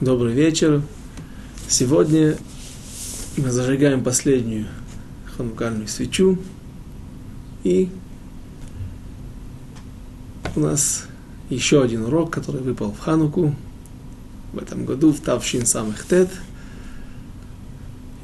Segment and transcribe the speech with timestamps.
[0.00, 0.80] Добрый вечер.
[1.68, 2.38] Сегодня
[3.36, 4.66] мы зажигаем последнюю
[5.36, 6.38] ханукальную свечу.
[7.64, 7.90] И
[10.56, 11.04] у нас
[11.50, 13.54] еще один урок, который выпал в Хануку
[14.54, 16.30] в этом году, в Тавшин самых Тет.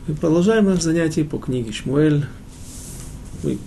[0.07, 2.25] Мы продолжаем наше занятие по книге Шмуэль.
[3.43, 3.59] Мы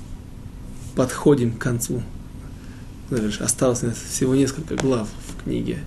[0.96, 2.02] подходим к концу.
[3.40, 5.84] Осталось всего несколько глав в книге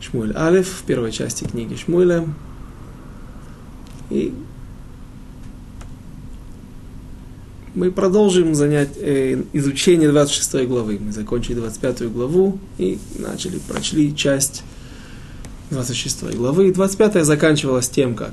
[0.00, 2.26] Шмуэль Алиф, в первой части книги Шмуэля.
[4.10, 4.34] И
[7.74, 10.98] мы продолжим занять, э, изучение 26 главы.
[11.00, 14.62] Мы закончили 25 главу и начали, прочли часть
[15.70, 16.72] 26 главы.
[16.72, 18.32] 25 заканчивалась тем, как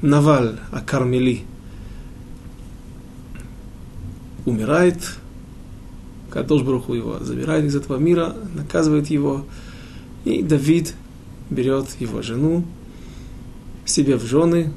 [0.00, 1.42] Наваль Акармели
[4.46, 4.96] умирает,
[6.30, 9.44] Кадош Бруху его забирает из этого мира, наказывает его,
[10.24, 10.94] и Давид
[11.50, 12.64] берет его жену
[13.84, 14.72] себе в жены,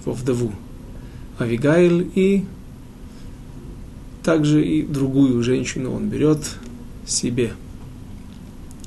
[0.00, 0.52] его вдову
[1.38, 2.44] Авигаиль, и
[4.22, 6.56] также и другую женщину он берет
[7.06, 7.52] себе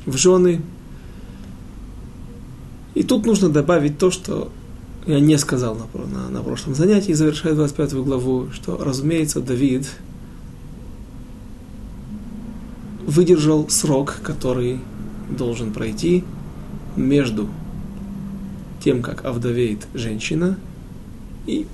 [0.06, 0.62] в жены.
[2.94, 4.52] И тут нужно добавить то, что
[5.08, 9.90] я не сказал на, на, на прошлом занятии, завершая 25 главу, что, разумеется, Давид–
[13.06, 14.80] выдержал срок, который
[15.30, 16.24] должен пройти
[16.96, 17.50] между
[18.84, 20.58] тем, как овдовеет женщина,
[21.46, 21.66] и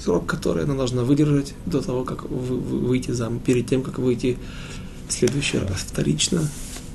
[0.00, 4.38] срок, который она должна выдержать до того, как выйти замуж, перед тем, как выйти
[5.08, 6.48] в следующий раз вторично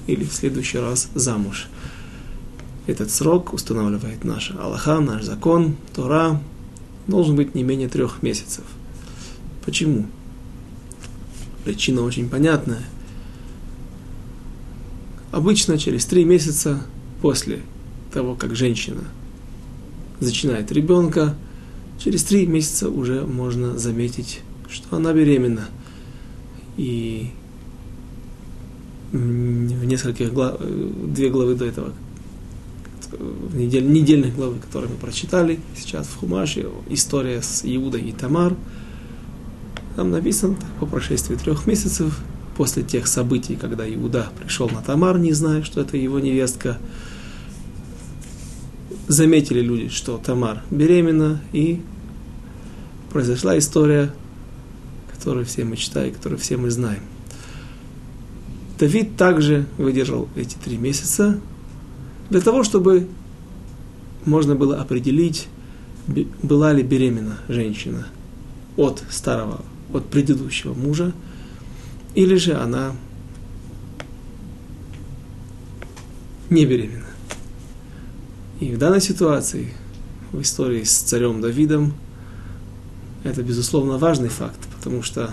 [0.08, 1.68] или в следующий раз замуж.
[2.88, 6.42] Этот срок устанавливает наша Аллаха, наш закон, Тора,
[7.08, 8.64] должен быть не менее трех месяцев.
[9.66, 10.08] Почему?
[11.64, 12.82] Причина очень понятная.
[15.32, 16.82] Обычно через три месяца
[17.22, 17.62] после
[18.14, 19.04] того, как женщина
[20.20, 21.36] зачинает ребенка,
[22.00, 25.68] через три месяца уже можно заметить, что она беременна.
[26.78, 27.30] И
[29.12, 31.94] в нескольких глав, две главы до этого,
[33.12, 38.56] в недель, недельных главы, которые мы прочитали сейчас в Хумаше, история с Иудой и Тамар–
[40.00, 42.22] там написано, по прошествии трех месяцев,
[42.56, 46.78] после тех событий, когда Иуда пришел на Тамар, не зная, что это его невестка,
[49.10, 51.82] заметили люди, что Тамар беременна, и
[53.12, 54.14] произошла история,
[55.14, 57.02] которую все мы читаем, которую все мы знаем.
[58.80, 61.42] Давид также выдержал эти три месяца
[62.30, 63.10] для того, чтобы
[64.24, 65.50] можно было определить,
[66.42, 68.08] была ли беременна женщина
[68.78, 69.60] от старого
[69.94, 71.14] от предыдущего мужа,
[72.16, 72.96] или же она
[76.50, 77.06] не беременна.
[78.60, 79.74] И в данной ситуации,
[80.32, 81.94] в истории с царем Давидом,
[83.24, 85.32] это, безусловно, важный факт, потому что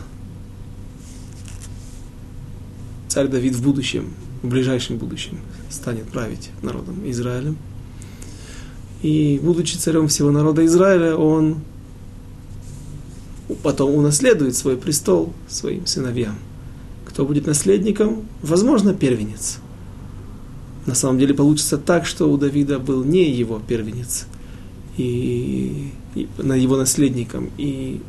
[3.09, 4.13] царь Давид в будущем,
[4.43, 5.39] в ближайшем будущем,
[5.71, 7.57] станет править народом Израилем.
[9.03, 11.61] И, будучи царем всего народа Израиля, он
[13.63, 16.37] потом унаследует свой престол своим сыновьям.
[17.05, 18.27] Кто будет наследником?
[18.43, 19.59] Возможно, первенец.
[20.87, 24.27] На самом деле получится так, что у Давида был не его первенец,
[24.97, 28.01] и, и на его наследником, и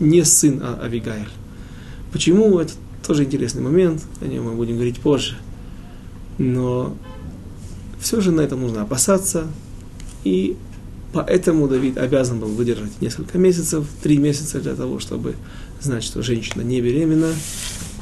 [0.00, 1.28] не сын а Авигаэль.
[2.12, 2.58] Почему?
[2.58, 2.72] Это
[3.06, 5.36] тоже интересный момент, о нем мы будем говорить позже.
[6.38, 6.94] Но
[8.00, 9.46] все же на этом нужно опасаться
[10.24, 10.56] и
[11.16, 15.34] Поэтому Давид обязан был выдержать несколько месяцев, три месяца для того, чтобы
[15.80, 17.32] знать, что женщина не беременна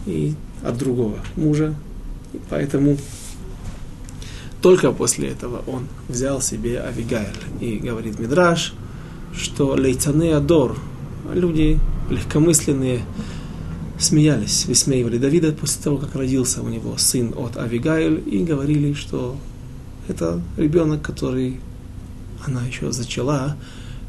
[0.04, 1.76] и от другого мужа.
[2.32, 2.98] И поэтому
[4.60, 7.36] только после этого он взял себе Авигайль.
[7.60, 8.74] И говорит Мидраш,
[9.32, 10.76] что лейцаны Адор,
[11.32, 11.78] люди
[12.10, 13.02] легкомысленные,
[13.96, 19.36] смеялись, высмеивали Давида после того, как родился у него сын от Авигайль, и говорили, что
[20.08, 21.60] это ребенок, который
[22.46, 23.56] она еще зачала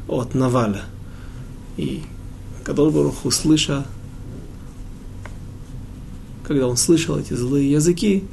[0.08, 0.84] от Наваля.
[1.76, 2.02] И
[2.64, 3.86] Кадол Барух, услыша,
[6.44, 8.24] когда он слышал эти злые языки,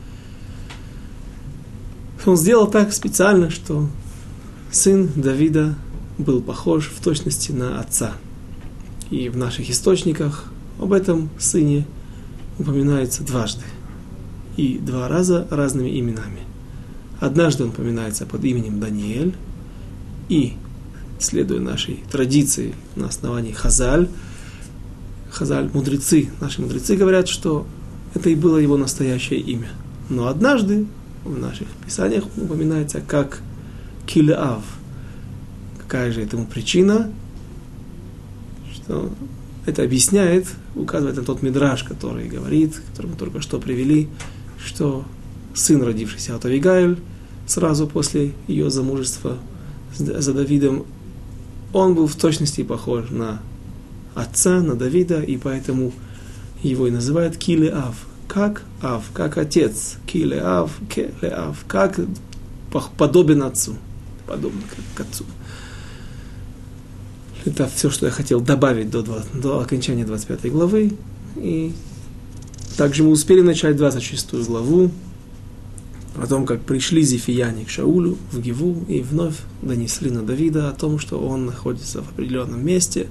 [2.26, 3.90] он сделал так специально, что
[4.72, 5.76] сын Давида
[6.18, 8.14] был похож в точности на отца.
[9.10, 11.86] И в наших источниках об этом сыне
[12.58, 13.66] упоминается дважды.
[14.58, 16.40] И два раза разными именами.
[17.20, 19.36] Однажды он упоминается под именем Даниэль,
[20.30, 20.54] и,
[21.20, 24.10] следуя нашей традиции на основании Хазаль,
[25.32, 27.66] Хазаль, мудрецы, наши мудрецы говорят, что
[28.14, 29.70] это и было его настоящее имя.
[30.10, 30.86] Но однажды
[31.24, 33.42] в наших писаниях упоминается как
[34.06, 34.64] Килеав.
[35.80, 37.12] Какая же этому причина?
[38.74, 39.12] Что
[39.66, 44.10] это объясняет, указывает на тот мидраж, который говорит, который мы только что привели,
[44.64, 45.06] что
[45.54, 47.00] сын, родившийся от Авигаэль,
[47.48, 49.38] сразу после ее замужества
[49.98, 50.86] за Давидом,
[51.74, 53.42] он был в точности похож на
[54.16, 55.92] отца, на Давида, и поэтому
[56.62, 57.96] его и называют Килеав.
[58.28, 59.98] Как Ав, как отец.
[60.06, 62.00] Килеав, Келеав, как
[62.98, 63.76] подобен отцу.
[64.26, 64.62] Подобно
[64.96, 65.26] к отцу.
[67.46, 69.04] Это все, что я хотел добавить до,
[69.34, 70.94] до окончания 25 главы.
[71.36, 71.74] И
[72.78, 74.92] также мы успели начать 26 главу
[76.22, 80.74] о том, как пришли зефияне к Шаулю в Гиву и вновь донесли на Давида о
[80.74, 83.08] том, что он находится в определенном месте.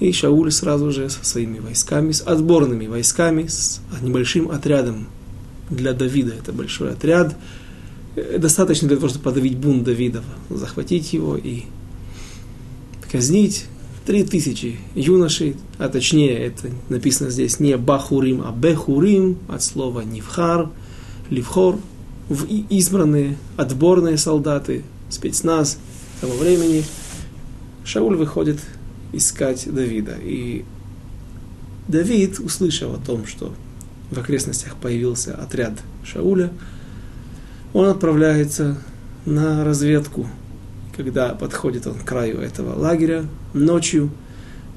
[0.00, 5.06] И Шауль сразу же со своими войсками, с отборными войсками, с небольшим отрядом
[5.70, 6.34] для Давида.
[6.34, 7.36] Это большой отряд.
[8.16, 11.62] Э, достаточно для того, чтобы подавить бунт Давидова, захватить его и
[13.10, 13.66] казнить
[14.04, 20.70] три тысячи юношей, а точнее это написано здесь не Бахурим, а Бехурим, от слова Нивхар,
[21.30, 21.78] Ливхор,
[22.28, 25.78] в избранные, отборные солдаты, спецназ
[26.20, 26.84] того времени,
[27.84, 28.58] Шауль выходит
[29.12, 30.16] искать Давида.
[30.22, 30.64] И
[31.88, 33.54] Давид, услышав о том, что
[34.10, 35.74] в окрестностях появился отряд
[36.04, 36.50] Шауля,
[37.72, 38.78] он отправляется
[39.24, 40.26] на разведку.
[40.96, 44.10] Когда подходит он к краю этого лагеря ночью,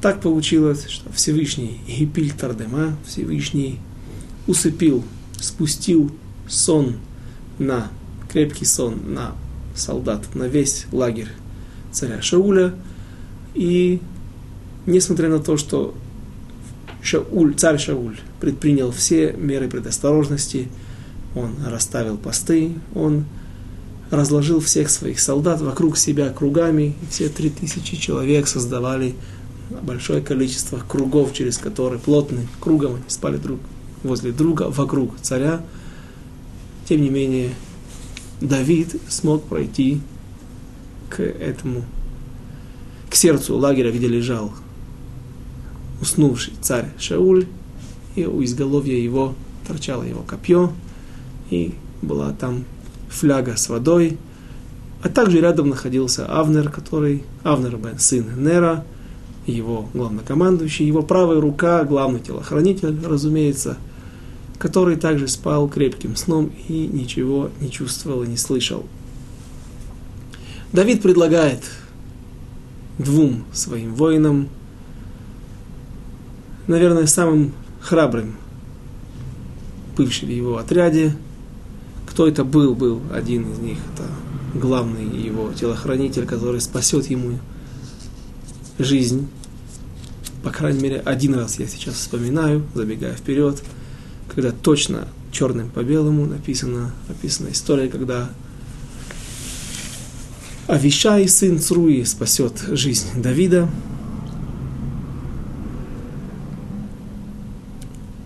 [0.02, 3.80] так получилось, что Всевышний Гипиль Тардема, Всевышний
[4.48, 5.04] усыпил,
[5.40, 6.12] спустил
[6.48, 6.98] сон
[7.60, 7.90] на,
[8.32, 9.36] крепкий сон на
[9.76, 11.30] солдат, на весь лагерь
[11.92, 12.74] царя Шауля.
[13.54, 14.02] И
[14.86, 15.94] несмотря на то, что
[17.02, 20.68] Шауль, царь Шауль предпринял все меры предосторожности,
[21.36, 23.26] он расставил посты, он
[24.10, 29.16] разложил всех своих солдат вокруг себя кругами, и все три тысячи человек создавали
[29.84, 33.60] большое количество кругов, через которые плотным кругом они спали друг
[34.04, 35.62] возле друга, вокруг царя.
[36.90, 37.52] Тем не менее,
[38.42, 40.02] Давид смог пройти
[41.08, 41.84] к этому,
[43.12, 44.52] к сердцу лагеря, где лежал
[46.02, 47.46] уснувший царь Шауль,
[48.16, 49.36] и у изголовья его
[49.68, 50.74] торчало его копье,
[51.52, 52.66] и была там
[53.08, 54.18] фляга с водой,
[55.04, 58.84] а также рядом находился Авнер, который, Авнер бен сын Нера,
[59.46, 63.78] его главнокомандующий, его правая рука, главный телохранитель, разумеется,
[64.60, 68.86] который также спал крепким сном и ничего не чувствовал и не слышал.
[70.74, 71.64] Давид предлагает
[73.00, 74.50] двум своим воинам,
[76.68, 78.36] наверное, самым храбрым,
[79.98, 81.16] бывший в его отряде,
[82.06, 82.76] кто это был?
[82.76, 84.04] Был один из них, это
[84.54, 87.40] главный его телохранитель, который спасет ему
[88.78, 89.30] жизнь.
[90.44, 93.64] По крайней мере, один раз я сейчас вспоминаю, забегая вперед,
[94.34, 98.30] когда точно черным по белому написана, написана история, когда
[100.68, 103.68] Авишай, сын Цруи, спасет жизнь Давида.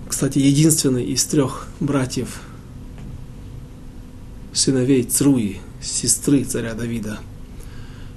[0.10, 2.42] Кстати, единственный из трех братьев
[4.52, 7.19] сыновей Цруи, сестры царя Давида,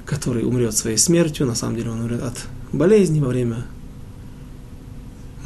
[0.05, 1.47] который умрет своей смертью.
[1.47, 3.65] На самом деле он умрет от болезни во время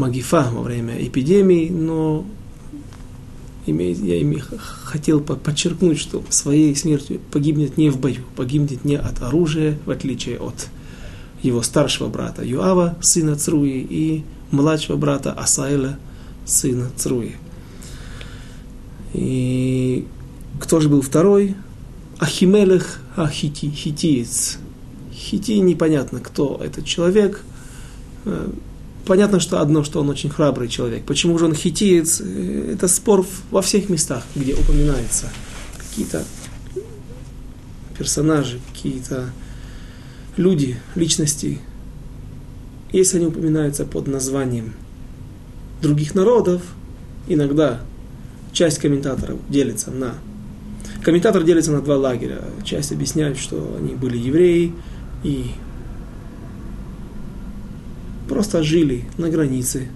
[0.01, 2.25] магифа, во время эпидемии, но
[3.67, 4.43] я ими
[4.85, 10.39] хотел подчеркнуть, что своей смертью погибнет не в бою, погибнет не от оружия, в отличие
[10.39, 10.69] от
[11.43, 15.99] его старшего брата Юава, сына Цруи, и младшего брата Асаэля,
[16.45, 17.33] сына Цруи.
[19.13, 20.07] И
[20.61, 21.55] кто же был второй?
[22.19, 24.59] Ахимелех Ахити, хитиец.
[25.13, 27.43] Хити непонятно, кто этот человек.
[29.07, 31.05] Понятно, что одно, что он очень храбрый человек.
[31.05, 32.21] Почему же он хитиец?
[32.21, 35.31] Э, это спор во всех местах, где упоминается
[35.79, 36.25] какие-то
[37.99, 39.31] персонажи, какие-то
[40.37, 41.61] люди, личности.
[42.93, 44.75] Если они упоминаются под названием
[45.83, 46.63] других народов,
[47.29, 47.81] иногда
[48.53, 50.15] часть комментаторов делится на
[51.03, 52.43] Комментатор делится на два лагеря.
[52.63, 54.75] Часть объясняет, что они были евреи
[55.25, 55.47] и
[58.41, 59.89] просто жили на границе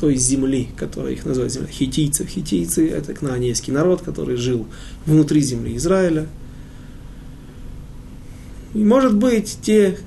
[0.00, 2.26] той земли, которая их называют земля хитийцев.
[2.26, 4.64] Хитийцы– это кнаанейский народ, который жил
[5.04, 6.26] внутри земли Израиля.
[8.72, 9.98] И, может быть, те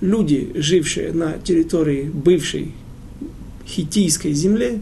[0.00, 2.72] люди, жившие на территории бывшей
[3.66, 4.80] хитийской земли,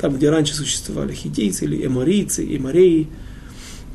[0.00, 3.08] там, где раньше существовали хитийцы или эморийцы, эмореи,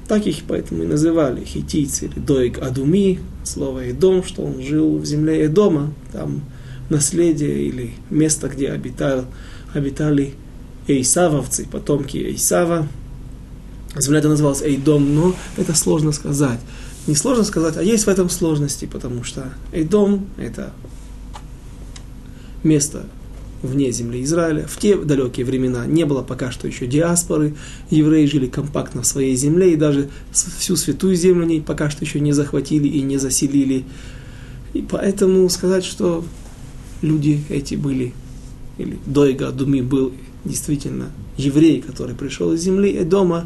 [0.10, 5.06] так их поэтому и называли хитийцы или доик адуми, слово Эдом, что он жил в
[5.06, 6.42] земле Эдома, там
[6.90, 9.26] наследие или место, где обитал,
[9.74, 10.34] обитали
[10.88, 12.88] эйсавовцы, потомки Эйсава.
[13.98, 16.60] Земля это называлась Эйдом, но это сложно сказать.
[17.08, 20.72] Не сложно сказать, а есть в этом сложности, потому что Эйдом– это
[22.64, 23.06] место
[23.64, 24.68] вне земли Израиля.
[24.68, 27.56] В те далекие времена не было пока что еще диаспоры.
[27.90, 32.20] Евреи жили компактно в своей земле, и даже всю святую землю они пока что еще
[32.20, 33.86] не захватили и не заселили.
[34.74, 36.24] И поэтому сказать, что
[37.02, 38.14] люди эти были,
[38.78, 40.14] или Дойга Думи был
[40.46, 43.46] действительно еврей, который пришел из земли и дома,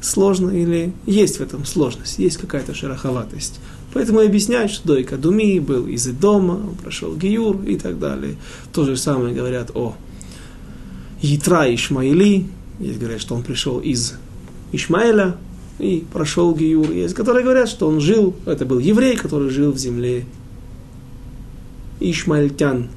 [0.00, 3.60] сложно или есть в этом сложность, есть какая-то шероховатость.
[3.92, 8.36] Поэтому объясняют, что Дойка Думи был из дома, он прошел Гиюр и так далее.
[8.72, 9.94] То же самое говорят о
[11.22, 12.46] Ятра Ишмаили,
[12.78, 14.14] есть говорят, что он пришел из
[14.72, 15.36] Ишмаэля
[15.78, 16.90] и прошел Гиюр.
[16.90, 20.26] Есть, которые говорят, что он жил, это был еврей, который жил в земле
[22.00, 22.88] Ишмаильтян,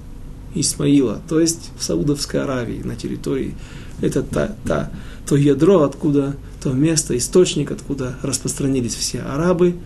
[0.56, 3.56] Исмаила, то есть в Саудовской Аравии, на территории.
[4.02, 4.92] Это та, та,
[5.28, 9.76] то ядро, откуда, то место, источник, откуда распространились все арабы–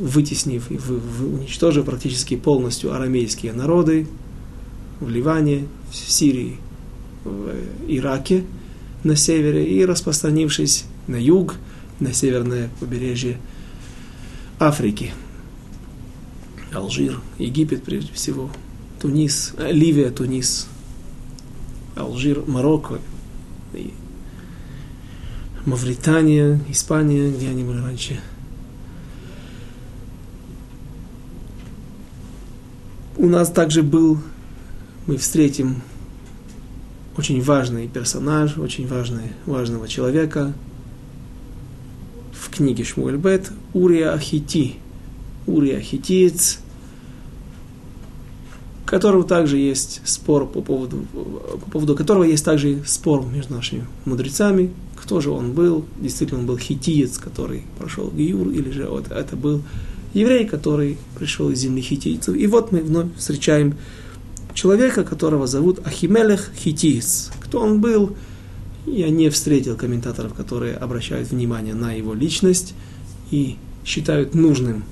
[0.00, 4.06] вытеснив и в, в, уничтожив практически полностью арамейские народы
[5.00, 6.56] в Ливане, в Сирии,
[7.24, 7.50] в
[7.88, 8.44] Ираке
[9.04, 11.56] на севере и распространившись на юг,
[12.00, 13.38] на северное побережье
[14.58, 15.12] Африки.
[16.72, 18.50] Алжир, Египет прежде всего,
[19.00, 20.68] Тунис, э, Ливия, Тунис,
[21.96, 22.98] Алжир, Марокко,
[23.74, 23.92] и
[25.66, 28.20] Мавритания, Испания, где они были раньше–
[33.20, 34.16] У нас также был,
[35.06, 35.82] мы встретим
[37.18, 40.54] очень важный персонаж, очень важный, важного человека
[42.32, 44.76] в книге Шмуэльбет Урия Ахити.
[45.46, 46.60] Урия Ахитиец,
[48.86, 54.70] которого также есть спор по поводу, по поводу которого есть также спор между нашими мудрецами,
[54.96, 59.36] кто же он был, действительно он был хитиец, который прошел Гиюр, или же вот это
[59.36, 59.62] был
[60.12, 62.34] еврей, который пришел из земли хитийцев.
[62.34, 63.76] И вот мы вновь встречаем
[64.54, 67.30] человека, которого зовут Ахимелех Хитиец.
[67.40, 68.16] Кто он был?
[68.86, 72.74] Я не встретил комментаторов, которые обращают внимание на его личность
[73.30, 74.84] и считают нужным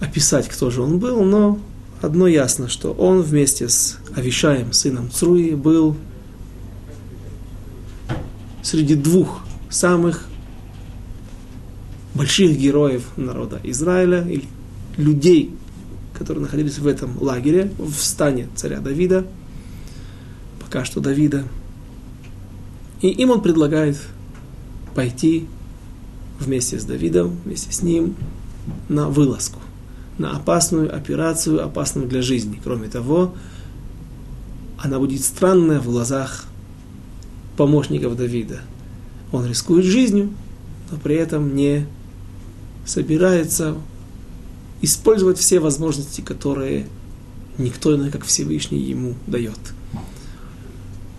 [0.00, 1.58] описать, кто же он был, но
[2.00, 5.96] одно ясно, что он вместе с Авишаем, сыном Цруи, был
[8.62, 10.26] среди двух самых
[12.14, 14.44] больших героев народа Израиля, или
[14.96, 15.54] людей,
[16.14, 19.26] которые находились в этом лагере, в стане царя Давида,
[20.60, 21.44] пока что Давида.
[23.00, 23.98] И им он предлагает
[24.94, 25.46] пойти
[26.38, 28.16] вместе с Давидом, вместе с ним
[28.88, 29.60] на вылазку,
[30.20, 32.60] на опасную операцию, опасную для жизни.
[32.62, 33.34] Кроме того,
[34.78, 36.44] она будет странная в глазах
[37.56, 38.60] помощников Давида.
[39.32, 40.30] Он рискует жизнью,
[40.90, 41.86] но при этом не
[42.84, 43.76] собирается
[44.82, 46.86] использовать все возможности, которые
[47.56, 49.58] никто иной, как Всевышний, ему дает.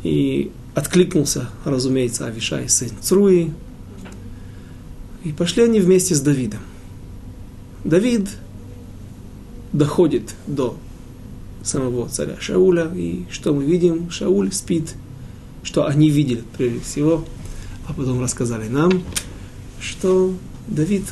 [0.04, 3.52] И откликнулся, разумеется, Авишай, сын Цруи.
[5.24, 6.60] И пошли они вместе с Давидом.
[7.84, 8.30] Давид
[9.74, 10.78] доходит до
[11.64, 14.10] самого царя Шауля, и что мы видим?
[14.10, 14.96] Шауль спит,
[15.64, 17.24] что они видели прежде всего,
[17.88, 19.04] а потом рассказали нам,
[19.80, 20.34] что
[20.68, 21.04] Давид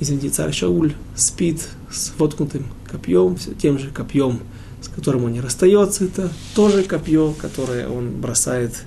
[0.00, 4.40] извините, царь Шауль спит с воткнутым копьем, все тем же копьем,
[4.80, 6.04] с которым он не расстается.
[6.04, 8.84] Это тоже копье, которое он бросает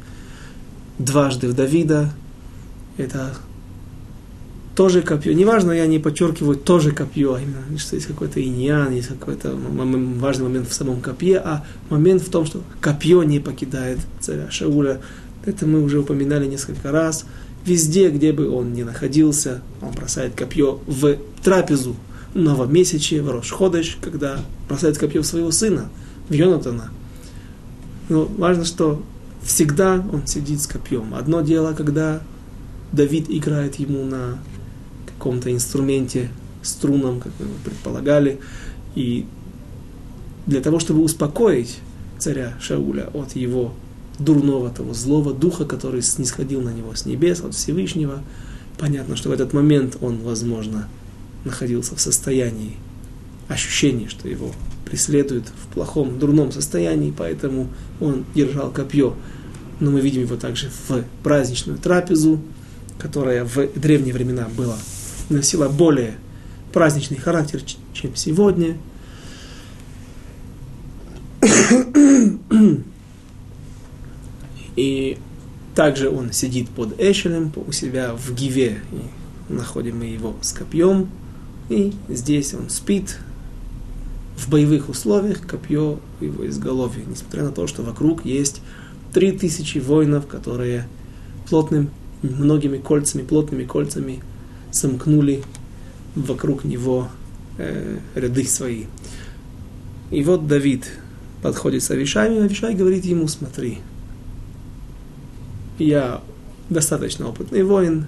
[0.98, 2.12] дважды в Давида.
[2.98, 3.36] Это
[4.76, 5.34] тоже копье.
[5.34, 10.46] Неважно, я не подчеркиваю тоже копье, а именно, что есть какой-то иньян, есть какой-то важный
[10.46, 15.02] момент в самом копье, а момент в том, что копье не покидает царя Шауля.
[15.46, 17.26] Это мы уже упоминали несколько раз.
[17.66, 21.96] Везде, где бы он ни находился, он бросает копье в трапезу
[22.34, 25.90] новомесячье, в Рошходыш, когда бросает копье в своего сына,
[26.30, 26.92] в Йонатана.
[28.10, 29.04] Но важно, что
[29.44, 31.14] всегда он сидит с копьем.
[31.14, 32.22] Одно дело, когда
[32.92, 34.38] Давид играет ему на
[35.22, 36.30] каком-то инструменте,
[36.64, 38.40] струнном, как мы предполагали,
[38.96, 39.28] и
[40.48, 41.78] для того, чтобы успокоить
[42.18, 43.72] царя Шауля от его
[44.18, 48.24] дурного, того злого духа, который снисходил на него с небес, от Всевышнего.
[48.80, 50.88] Понятно, что в этот момент он, возможно,
[51.46, 52.78] находился в состоянии
[53.48, 54.52] ощущения, что его
[54.86, 57.68] преследует в плохом, дурном состоянии, поэтому
[58.00, 59.14] он держал копье.
[59.80, 62.40] Но мы видим его также в праздничную трапезу,
[62.98, 64.78] которая в древние времена была,
[65.32, 66.16] носила более
[66.74, 67.62] праздничный характер,
[67.94, 68.78] чем сегодня.
[74.76, 75.18] И
[75.76, 78.82] также он сидит под Эшелем у себя в Гиве.
[78.92, 81.10] И находим мы его с копьем.
[81.70, 83.20] И здесь он спит
[84.38, 87.04] в боевых условиях, копье в его изголовье.
[87.08, 88.62] Несмотря на то, что вокруг есть
[89.14, 90.88] три тысячи воинов, которые
[91.50, 91.90] плотным,
[92.22, 94.22] многими кольцами, плотными кольцами
[94.72, 95.44] сомкнули
[96.16, 97.10] вокруг него
[97.58, 98.86] э, ряды свои.
[100.10, 100.90] И вот Давид
[101.42, 103.80] подходит с Авишаем, и Авишай говорит ему, смотри,
[105.80, 106.22] я
[106.70, 108.06] достаточно опытный воин,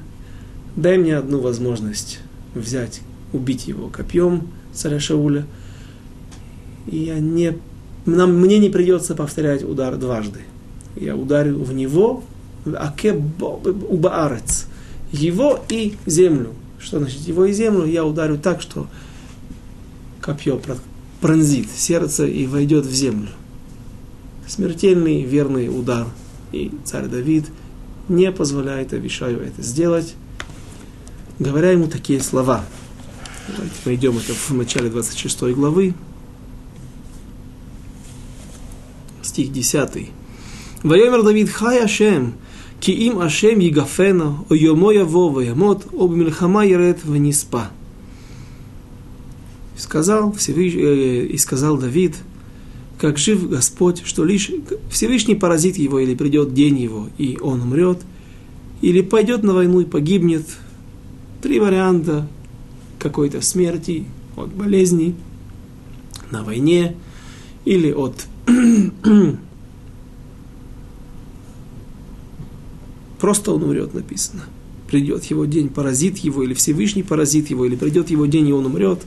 [0.76, 2.20] дай мне одну возможность
[2.56, 3.02] взять,
[3.32, 5.46] убить его копьем, царя Шауля,
[6.88, 7.58] и я не,
[8.06, 10.42] нам, мне не придется повторять удар дважды.
[10.96, 12.24] Я ударю в него,
[12.66, 14.68] убаарец,
[15.14, 16.54] его и землю.
[16.80, 17.86] Что значит его и землю?
[17.86, 18.88] Я ударю так, что
[20.22, 20.60] копье
[21.22, 23.30] пронзит сердце и войдет в землю.
[24.48, 26.08] Смертельный верный удар.
[26.52, 27.46] И царь Давид
[28.10, 30.16] не позволяет Авишаю это сделать,
[31.40, 32.66] говоря ему такие слова.
[33.48, 35.94] Давайте найдем это в начале 26 главы.
[39.22, 40.10] Стих 10.
[40.84, 42.36] Воемер Давид Хай Ашем,
[42.84, 47.70] Ки им Ашем Егафена, о Йомо Яво Ваямот, об Мельхама Ярет Ваниспа.
[49.78, 52.18] Сказал, э, и сказал Давид,
[53.00, 54.52] как жив Господь, что лишь
[54.92, 58.00] Всевышний поразит его, или придет день его, и он умрет,
[58.82, 60.46] или пойдет на войну и погибнет.
[61.42, 62.28] Три варианта
[63.00, 64.04] какой-то смерти,
[64.36, 65.16] от болезни,
[66.32, 66.98] на войне,
[67.64, 68.26] или от
[73.24, 74.44] просто он умрет, написано.
[74.90, 78.66] Придет его день, поразит его, или Всевышний поразит его, или придет его день, и он
[78.66, 79.00] умрет.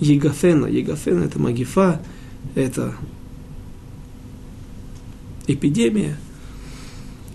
[0.00, 2.02] Егафена, Егафена это магифа,
[2.56, 2.96] это
[5.46, 6.18] эпидемия,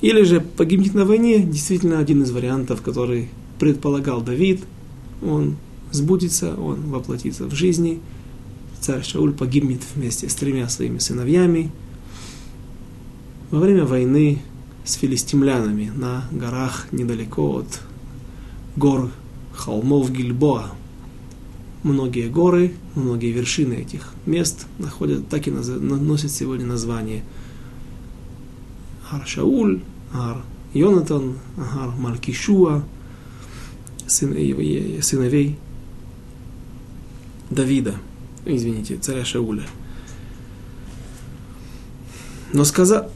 [0.02, 4.66] или же погибнет на войне, действительно один из вариантов, который предполагал Давид,
[5.26, 5.56] он
[5.94, 8.02] сбудется, он воплотится в жизни,
[8.82, 11.72] царь Шауль погибнет вместе с тремя своими сыновьями.
[13.52, 14.42] Во время войны
[14.86, 17.82] с филистимлянами на горах недалеко от
[18.76, 19.12] гор
[19.54, 20.72] холмов Гильбоа,
[21.84, 27.24] многие горы, многие вершины этих мест находят, так и носят сегодня название.
[29.12, 29.82] Ар Шауль,
[30.14, 30.42] Ар
[30.74, 32.84] Йонатан, Ар Малкишуа,
[34.08, 35.58] сыновей
[37.50, 37.96] Давида,
[38.46, 39.64] извините, царя Шауля.
[42.54, 43.12] Но сказал,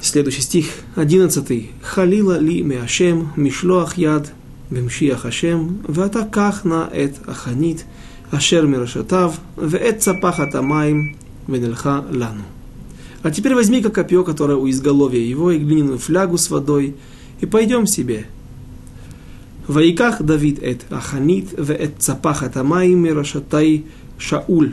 [0.00, 1.70] следующий стих, 11.
[1.82, 4.30] Халила ли меашем, мишлоах яд,
[4.70, 7.84] במשיח השם, ואתה קח נא את החנית
[8.30, 11.12] אשר מרשתיו, ואת צפחת המים,
[11.48, 12.42] ונלכה לנו.
[13.22, 16.94] А теперь возьми как копье, которое у изголовья его, и глиняную флягу с водой,
[17.40, 18.24] и пойдем себе.
[19.68, 23.82] ויקח דוד את החנית ואת צפחת המים מרשתי
[24.18, 24.68] שאול,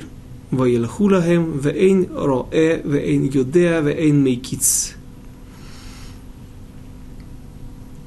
[0.54, 4.94] וילכו להם, ואין רואה ואין יודע ואין מקיץ.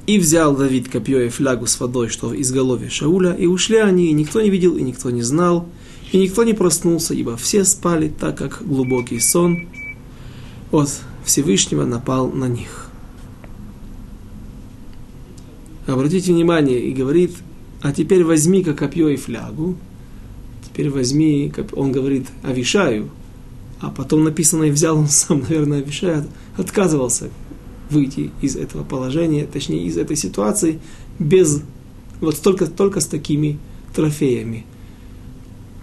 [0.06, 4.08] И взял Давид копье и флягу с водой, что в изголовье Шауля, и ушли они,
[4.08, 5.68] и никто не видел, и никто не знал,
[6.10, 9.68] и никто не проснулся, ибо все спали, так как глубокий сон
[10.72, 10.90] от
[11.24, 12.88] Всевышнего напал на них.
[15.86, 17.36] Обратите внимание, и говорит,
[17.80, 19.76] а теперь возьми-ка копье и флягу,
[20.64, 23.08] теперь возьми, он говорит Авишаю,
[23.80, 26.24] а потом написано, и взял он сам, наверное, Авишай
[26.56, 27.30] отказывался
[27.92, 30.80] выйти из этого положения, точнее из этой ситуации,
[31.18, 31.62] без
[32.20, 33.58] вот только, только с такими
[33.94, 34.64] трофеями.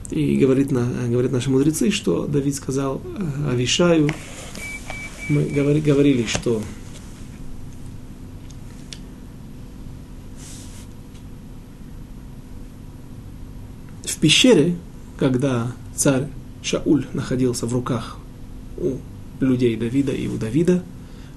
[0.10, 4.10] И говорит, на, говорят наши мудрецы, что Давид сказал э, Авишаю,
[5.30, 6.64] мы говори, говорили, что
[14.04, 14.76] в пещере,
[15.18, 16.28] когда царь
[16.64, 18.18] Шауль находился в руках
[18.78, 18.98] у
[19.40, 20.84] людей Давида и у Давида,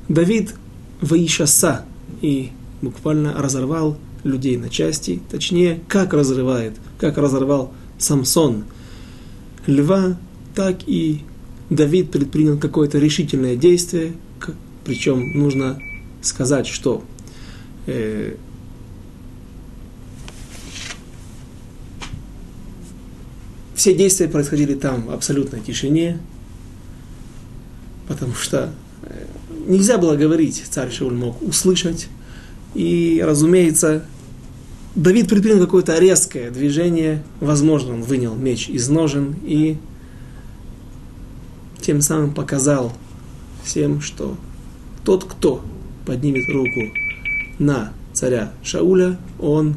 [0.08, 0.54] Давид
[1.02, 1.84] Ваишаса
[2.22, 8.64] и буквально разорвал людей на части, точнее, как разрывает, как разорвал Самсон.
[9.66, 10.16] Льва,
[10.54, 11.22] так и
[11.70, 14.12] Давид предпринял какое-то решительное действие,
[14.84, 15.78] причем нужно
[16.22, 17.04] сказать, что
[17.86, 18.36] э,
[23.74, 26.20] все действия происходили там в абсолютной тишине,
[28.06, 28.72] потому что
[29.66, 32.08] нельзя было говорить, царь Шауль мог услышать.
[32.74, 34.04] И, разумеется,
[34.94, 39.78] Давид предпринял какое-то резкое движение, возможно, он вынял меч из ножен и
[41.80, 42.92] тем самым показал
[43.64, 44.36] всем, что
[45.04, 45.64] тот, кто
[46.06, 46.80] поднимет руку
[47.58, 49.76] на царя Шауля, он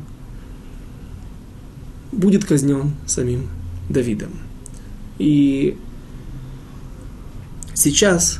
[2.12, 3.48] будет казнен самим
[3.90, 4.32] Давидом.
[5.18, 5.78] И
[7.74, 8.40] сейчас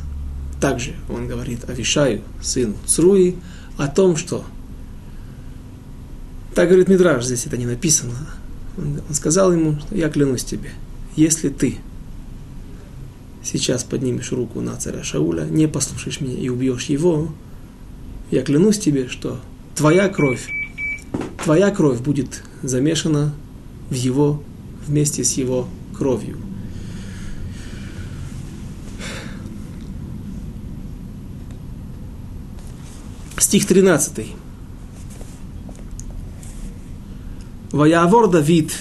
[0.60, 3.36] также он говорит Авишаю, сыну Цруи,
[3.76, 4.44] о том, что
[6.54, 8.14] так говорит Мидраж, здесь это не написано.
[8.78, 10.70] Он, сказал ему, что я клянусь тебе,
[11.14, 11.76] если ты
[13.42, 17.28] сейчас поднимешь руку на царя Шауля, не послушаешь меня и убьешь его,
[18.30, 19.38] я клянусь тебе, что
[19.74, 20.48] твоя кровь,
[21.44, 23.34] твоя кровь будет замешана
[23.90, 24.42] в его,
[24.86, 26.38] вместе с его кровью.
[33.55, 34.25] Стих 13.
[37.73, 38.71] ויעבור דוד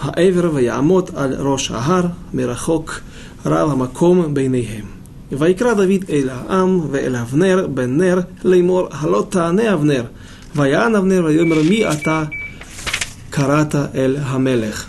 [0.00, 3.00] העבר ויעמוד על ראש ההר מרחוק
[3.46, 4.84] רב המקום ביניהם.
[5.32, 10.04] ויקרא דוד אל העם ואל אבנר בן נר לאמור הלא תענה אבנר
[10.56, 12.24] ויען אבנר ויאמר מי אתה
[13.30, 14.86] קראת אל המלך.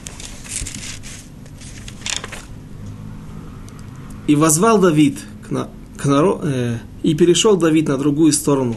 [4.28, 8.77] И возвал Давид к, на, к наро, э, и перешел Давид на другую сторону,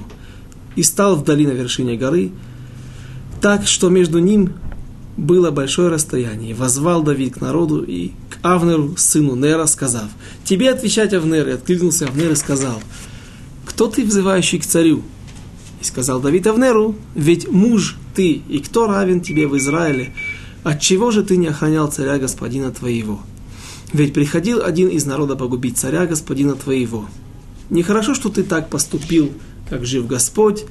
[0.75, 2.31] и стал вдали на вершине горы,
[3.41, 4.53] так что между ним
[5.17, 6.55] было большое расстояние.
[6.55, 10.09] Возвал Давид к народу и к Авнеру, сыну Нера, сказав,
[10.43, 12.81] «Тебе отвечать, Авнер!» И откликнулся Авнер и сказал,
[13.65, 15.03] «Кто ты, взывающий к царю?»
[15.81, 20.13] И сказал Давид Авнеру, «Ведь муж ты, и кто равен тебе в Израиле?
[20.63, 23.21] Отчего же ты не охранял царя господина твоего?
[23.93, 27.07] Ведь приходил один из народа погубить царя господина твоего.
[27.69, 29.31] Нехорошо, что ты так поступил,
[29.69, 30.65] как жив Господь,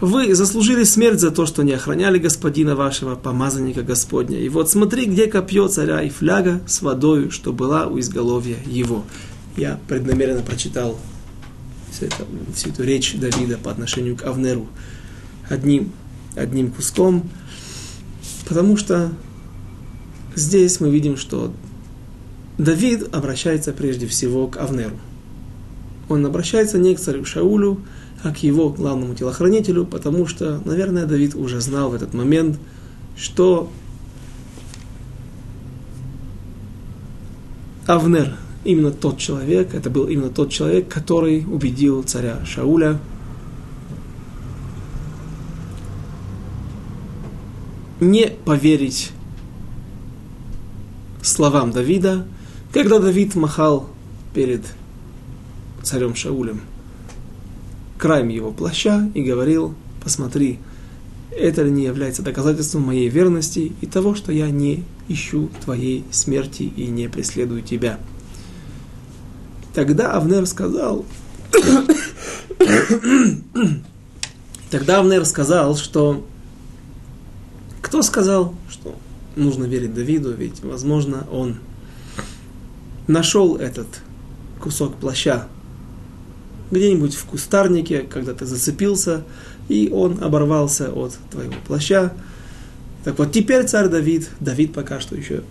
[0.00, 4.38] вы заслужили смерть за то, что не охраняли господина вашего, помазанника Господня.
[4.38, 9.04] И вот смотри, где копье царя и фляга с водой, что была у изголовья его.
[9.56, 10.98] Я преднамеренно прочитал
[11.92, 14.68] всю эту, всю эту речь Давида по отношению к Авнеру
[15.50, 15.92] одним,
[16.34, 17.28] одним куском,
[18.48, 19.12] потому что
[20.34, 21.52] здесь мы видим, что
[22.56, 24.96] Давид обращается прежде всего к Авнеру.
[26.10, 27.80] Он обращается не к царю Шаулю,
[28.24, 32.58] а к его главному телохранителю, потому что, наверное, Давид уже знал в этот момент,
[33.16, 33.70] что
[37.86, 42.98] Авнер именно тот человек, это был именно тот человек, который убедил царя Шауля.
[48.00, 49.12] Не поверить
[51.22, 52.26] словам Давида,
[52.72, 53.88] когда Давид махал
[54.34, 54.64] перед
[55.82, 56.60] царем Шаулем
[58.00, 60.58] краем его плаща и говорил, посмотри,
[61.30, 66.62] это ли не является доказательством моей верности и того, что я не ищу твоей смерти
[66.62, 68.00] и не преследую тебя.
[69.74, 71.04] Тогда Авнер сказал,
[74.70, 76.26] тогда Авнер сказал, что
[77.82, 78.96] кто сказал, что
[79.36, 81.56] нужно верить Давиду, ведь, возможно, он
[83.06, 83.86] нашел этот
[84.60, 85.46] кусок плаща
[86.70, 89.24] где-нибудь в кустарнике, когда ты зацепился,
[89.68, 92.12] и он оборвался от твоего плаща.
[93.04, 95.42] Так вот, теперь царь Давид, Давид пока что еще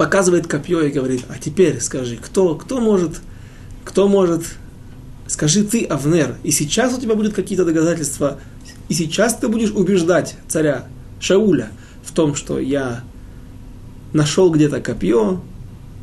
[0.00, 3.20] показывает копье и говорит, а теперь скажи, кто, кто может,
[3.84, 4.44] кто может,
[5.26, 8.40] скажи ты, Авнер, и сейчас у тебя будут какие-то доказательства,
[8.88, 10.86] и сейчас ты будешь убеждать царя
[11.20, 11.68] Шауля
[12.02, 13.04] в том, что я
[14.14, 15.42] нашел где-то копье,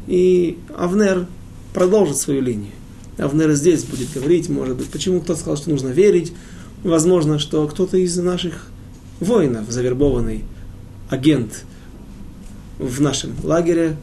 [0.06, 1.26] и Авнер
[1.74, 2.77] продолжит свою линию.
[3.18, 6.34] Авнер здесь будет говорить, может быть, почему кто-то сказал, что нужно верить.
[6.84, 8.68] Возможно, что кто-то из наших
[9.20, 10.44] воинов, завербованный
[11.10, 11.64] агент
[12.78, 13.98] в нашем лагере,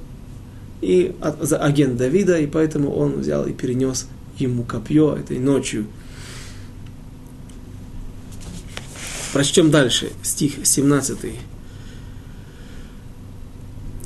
[0.81, 4.07] и агент Давида, и поэтому он взял и перенес
[4.38, 5.87] ему копье этой ночью.
[9.33, 11.18] Прочтем дальше, стих 17.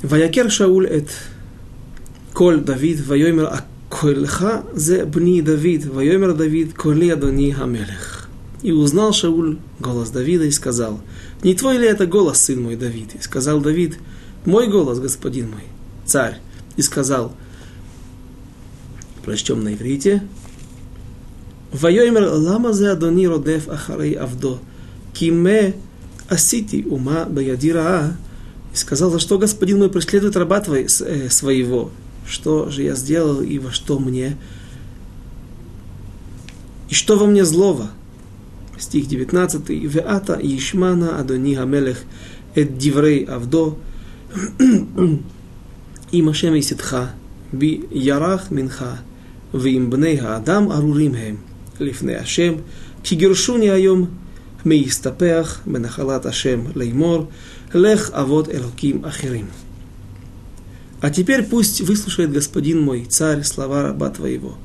[0.03, 1.09] Ваякер Шауль эт
[2.33, 3.51] коль Давид, вайомер
[3.89, 8.29] Койльха зе бни Давид, воемер Давид, коли Адони Амелех.
[8.61, 11.01] И узнал Шауль голос Давида и сказал,
[11.43, 13.97] «Не твой ли это голос, сын мой Давид?» И сказал Давид,
[14.45, 15.63] «Мой голос, господин мой,
[16.05, 16.39] царь».
[16.77, 17.33] И сказал,
[19.25, 20.23] прочтем на иврите,
[21.71, 24.59] «Вайоймер лама зе Адони родев ахарей авдо,
[25.13, 25.75] киме
[26.27, 28.17] асити ума баядираа».
[28.73, 31.91] И сказал, «За что, господин мой, преследует раба твой, э, своего?»
[32.28, 34.36] что же я сделал и во что мне,
[36.88, 37.90] и что во мне злого.
[38.78, 39.68] Стих 19.
[39.68, 42.02] Веата Ишмана Адони Хамелех
[42.54, 43.78] Эд Диврей Авдо
[46.10, 47.14] им Ашем и Ситха
[47.52, 48.98] Би Ярах Минха
[49.54, 51.36] ועם בני האדם ארורים הם
[51.80, 52.54] לפני השם,
[53.04, 54.06] כי גירשוני היום
[54.64, 57.26] מהסתפח בנחלת השם לאמור,
[57.74, 59.46] לך אבות אלוקים אחרים.
[61.01, 64.57] А теперь пусть выслушает господин мой, царь, слова раба твоего.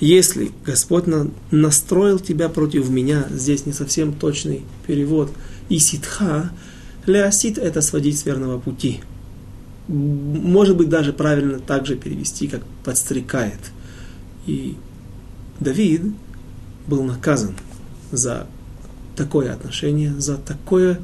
[0.00, 5.30] Если Господь на, настроил тебя против меня, здесь не совсем точный перевод,
[5.68, 6.52] и ситха,
[7.06, 9.00] лясит это сводить с верного пути.
[9.88, 13.60] Может быть, даже правильно также перевести, как подстрекает.
[14.46, 14.76] И
[15.60, 16.02] Давид
[16.86, 17.54] был наказан
[18.12, 18.46] за
[19.16, 21.00] такое отношение, за такое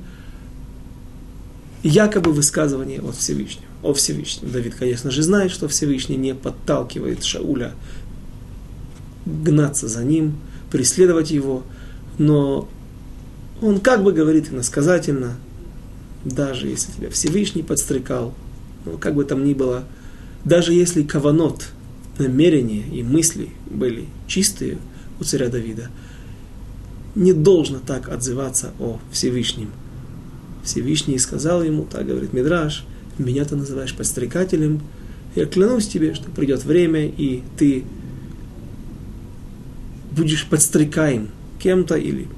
[1.82, 3.63] якобы высказывание от Всевышнего.
[3.84, 4.50] О Всевышнем.
[4.50, 7.74] Давид, конечно же, знает, что Всевышний не подталкивает Шауля
[9.26, 10.36] гнаться за ним,
[10.70, 11.62] преследовать его,
[12.18, 12.68] но
[13.60, 15.36] он как бы говорит иносказательно,
[16.24, 18.34] даже если тебя Всевышний подстрекал,
[18.86, 19.84] ну, как бы там ни было,
[20.44, 21.68] даже если каванот,
[22.18, 24.78] намерения и мысли были чистые
[25.20, 25.90] у царя Давида,
[27.14, 29.70] не должно так отзываться о Всевышнем.
[30.64, 32.86] Всевышний сказал ему, так говорит Мидраш,
[33.18, 34.80] меня ты называешь подстрекателем,
[35.34, 37.84] я клянусь тебе, что придет время, и ты
[40.12, 42.28] будешь подстрекаем кем-то, или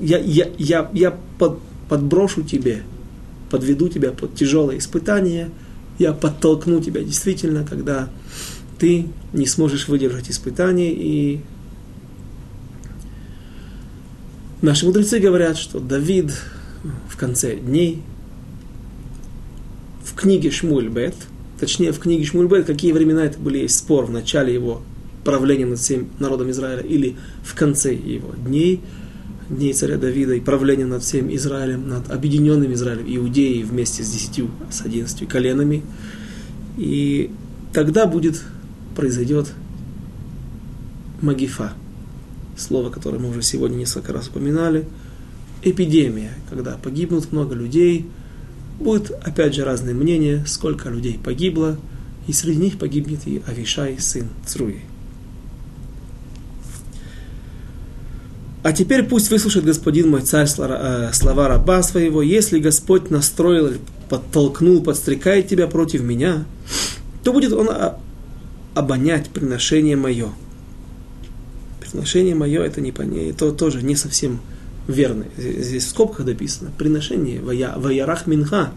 [0.00, 1.58] я, я, я, я под,
[1.88, 2.82] подброшу тебе,
[3.50, 5.50] подведу тебя под тяжелое испытание,
[5.98, 8.08] я подтолкну тебя действительно, когда
[8.78, 10.92] ты не сможешь выдержать испытание.
[10.92, 11.40] И
[14.60, 16.32] Наши мудрецы говорят, что Давид
[17.08, 18.02] в конце дней
[20.18, 21.14] книге Шмульбет,
[21.60, 24.82] точнее в книге Шмульбет, какие времена это были, есть спор в начале его
[25.24, 28.80] правления над всем народом Израиля или в конце его дней,
[29.48, 34.50] дней царя Давида и правления над всем Израилем, над объединенным Израилем, Иудеей вместе с десятью,
[34.70, 35.84] с одиннадцатью коленами.
[36.76, 37.30] И
[37.72, 38.42] тогда будет,
[38.96, 39.52] произойдет
[41.22, 41.74] магифа,
[42.56, 44.84] слово, которое мы уже сегодня несколько раз упоминали,
[45.62, 48.06] эпидемия, когда погибнут много людей,
[48.78, 51.76] будет опять же разные мнения, сколько людей погибло,
[52.26, 54.80] и среди них погибнет и Авишай, сын Цруи.
[58.62, 63.74] А теперь пусть выслушает господин мой царь э, слова раба своего, если Господь настроил,
[64.08, 66.44] подтолкнул, подстрекает тебя против меня,
[67.24, 67.70] то будет он
[68.74, 70.28] обонять приношение мое–
[71.90, 74.40] Приношение мое это не понятие, то тоже не совсем
[74.88, 75.26] верно.
[75.36, 76.72] Здесь в скобках написано.
[76.76, 78.72] Приношение вая, ваярах минха.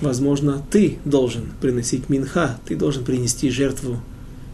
[0.00, 4.00] Возможно, ты должен приносить минха, ты должен принести жертву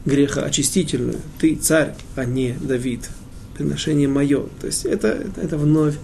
[0.05, 1.19] греха очистительную.
[1.39, 3.09] Ты царь, а не Давид.
[3.57, 4.47] Приношение мое.
[4.61, 5.97] То есть это, это, это вновь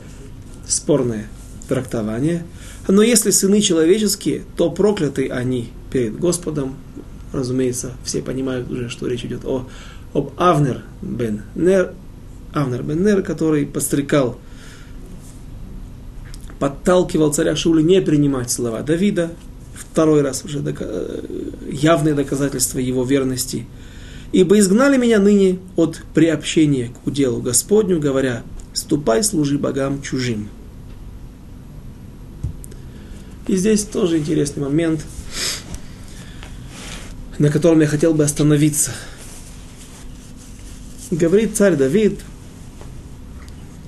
[0.69, 1.29] спорное
[1.69, 2.45] трактование.
[2.87, 6.77] Но если сыны человеческие, то прокляты они перед Господом.
[7.33, 9.67] Разумеется, все понимают уже, что речь идет о
[10.13, 11.95] об Авнер бен Нер,
[12.53, 14.39] Авнер бен Нер, который подстрекал,
[16.59, 19.33] подталкивал царя Шули не принимать слова Давида,
[19.75, 23.67] второй раз уже дока- э, явное доказательство его верности.
[24.33, 30.49] «Ибо изгнали меня ныне от приобщения к уделу Господню, говоря, ступай, служи богам чужим».
[33.47, 35.05] И здесь тоже интересный момент,
[37.39, 38.93] на котором я хотел бы остановиться–
[41.13, 42.21] говорит царь Давид,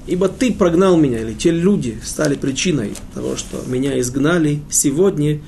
[0.07, 5.41] ибо ты прогнал меня, или те люди стали причиной того, что меня изгнали сегодня,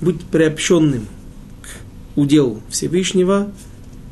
[0.00, 1.06] быть приобщенным
[1.62, 3.52] к уделу Всевышнего,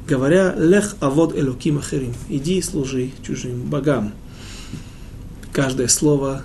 [0.07, 4.13] говоря, лех авод элоким ахерим, иди служи чужим богам.
[5.53, 6.43] Каждое слово,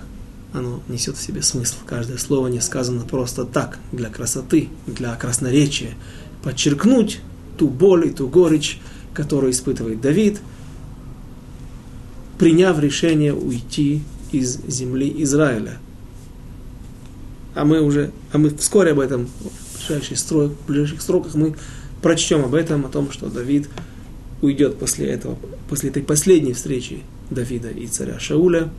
[0.52, 1.76] оно несет в себе смысл.
[1.86, 5.94] Каждое слово не сказано просто так, для красоты, для красноречия.
[6.42, 7.20] Подчеркнуть
[7.58, 8.80] ту боль и ту горечь,
[9.12, 10.40] которую испытывает Давид,
[12.38, 15.78] приняв решение уйти из земли Израиля.
[17.54, 21.54] А мы уже, а мы вскоре об этом, в ближайших, строк, в ближайших строках мы
[22.02, 23.68] прочтем об этом, о том, что Давид
[24.42, 28.70] уйдет после этого, после этой последней встречи Давида и царя Шауля,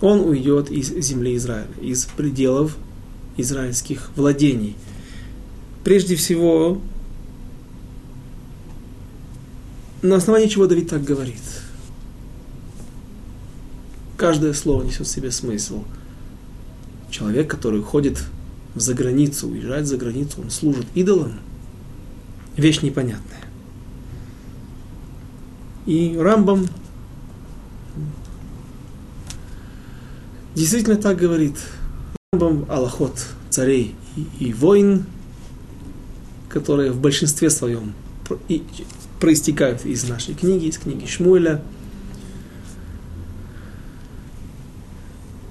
[0.00, 2.76] он уйдет из земли Израиля, из пределов
[3.36, 4.76] израильских владений.
[5.84, 6.80] Прежде всего,
[10.02, 11.40] на основании чего Давид так говорит?
[14.20, 15.82] Каждое слово несет в себе смысл.
[17.10, 18.22] человек, который уходит
[18.74, 21.40] за границу, уезжает за границу, он служит идолам,
[22.54, 23.40] вещь непонятная.
[25.86, 26.66] И Рамбам
[30.54, 31.56] действительно так говорит.
[32.34, 35.06] Рамбам Аллахот царей и, и войн,
[36.50, 37.94] которые в большинстве своем
[39.18, 41.62] проистекают из нашей книги, из книги Шмуэля.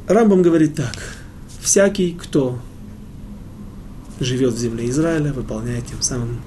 [0.09, 0.95] Рамбам говорит так.
[1.61, 2.57] Всякий, кто
[4.19, 6.41] живет в земле Израиля, выполняет тем самым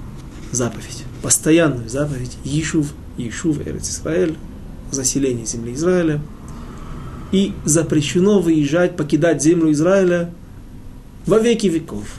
[0.51, 1.05] заповедь.
[1.23, 4.37] Постоянную заповедь Ишув, Ишув, Эрец Израиль,
[4.91, 6.21] заселение земли Израиля.
[7.31, 10.35] И запрещено выезжать, покидать землю Израиля
[11.25, 12.17] во веки веков.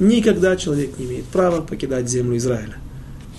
[0.00, 2.78] Никогда человек не имеет права покидать землю Израиля.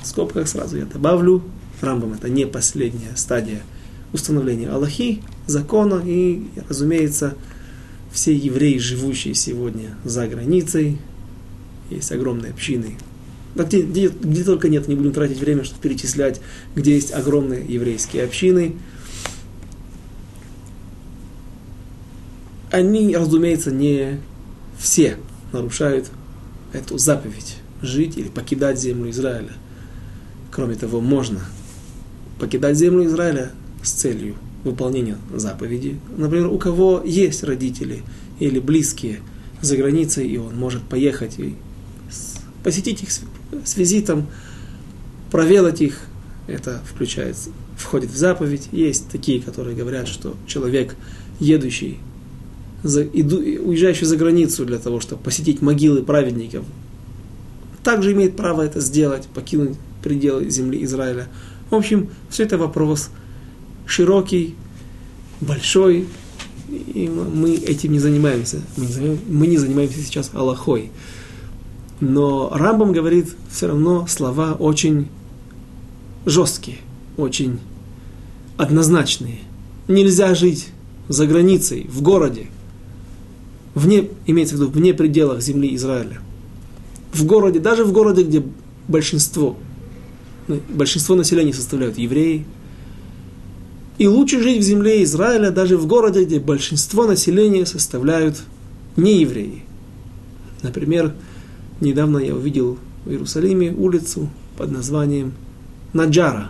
[0.04, 1.42] В скобках сразу я добавлю,
[1.82, 3.64] Рамбам это не последняя стадия
[4.14, 7.36] установления Аллахи, закона, и, разумеется,
[8.12, 10.98] все евреи, живущие сегодня за границей,
[11.90, 12.98] есть огромные общины.
[13.56, 16.40] Да где, где, где только нет, не будем тратить время, чтобы перечислять,
[16.76, 18.76] где есть огромные еврейские общины.
[22.72, 24.20] Они, разумеется, не
[24.78, 25.18] все
[25.52, 26.10] нарушают
[26.72, 29.54] эту заповедь жить или покидать землю Израиля.
[30.52, 31.42] Кроме того, можно
[32.40, 36.00] покидать землю Израиля с целью выполнения заповеди.
[36.18, 38.04] Например, у кого есть родители
[38.40, 39.20] или близкие
[39.62, 41.56] за границей, и он может поехать и
[42.64, 44.28] посетить их с визитом,
[45.32, 46.00] проведать их,
[46.48, 48.70] это включается, входит в заповедь.
[48.72, 50.96] Есть такие, которые говорят, что человек,
[51.40, 52.00] едущий,
[52.84, 56.66] за, иду, уезжающий за границу для того, чтобы посетить могилы праведников,
[57.84, 61.28] также имеет право это сделать, покинуть пределы земли Израиля.
[61.70, 63.10] В общем, все это вопрос
[63.90, 64.56] широкий,
[65.42, 66.08] большой,
[66.70, 68.62] и мы этим не занимаемся.
[68.78, 70.92] Мы не занимаемся, мы не занимаемся сейчас Аллахой.
[72.00, 75.08] Но Рамбам говорит все равно слова очень
[76.26, 76.78] жесткие,
[77.18, 77.60] очень
[78.58, 79.40] однозначные.
[79.88, 80.68] Нельзя жить
[81.08, 82.48] за границей, в городе,
[83.74, 86.20] вне, имеется в виду, вне пределах земли Израиля.
[87.12, 88.44] В городе, даже в городе, где
[88.88, 89.58] большинство,
[90.48, 92.46] большинство населения составляют евреи,
[94.00, 98.42] и лучше жить в земле Израиля, даже в городе, где большинство населения составляют
[98.96, 99.64] неевреи.
[100.64, 101.14] Например,
[101.82, 105.34] Недавно я увидел в Иерусалиме улицу под названием
[105.94, 106.50] Наджара.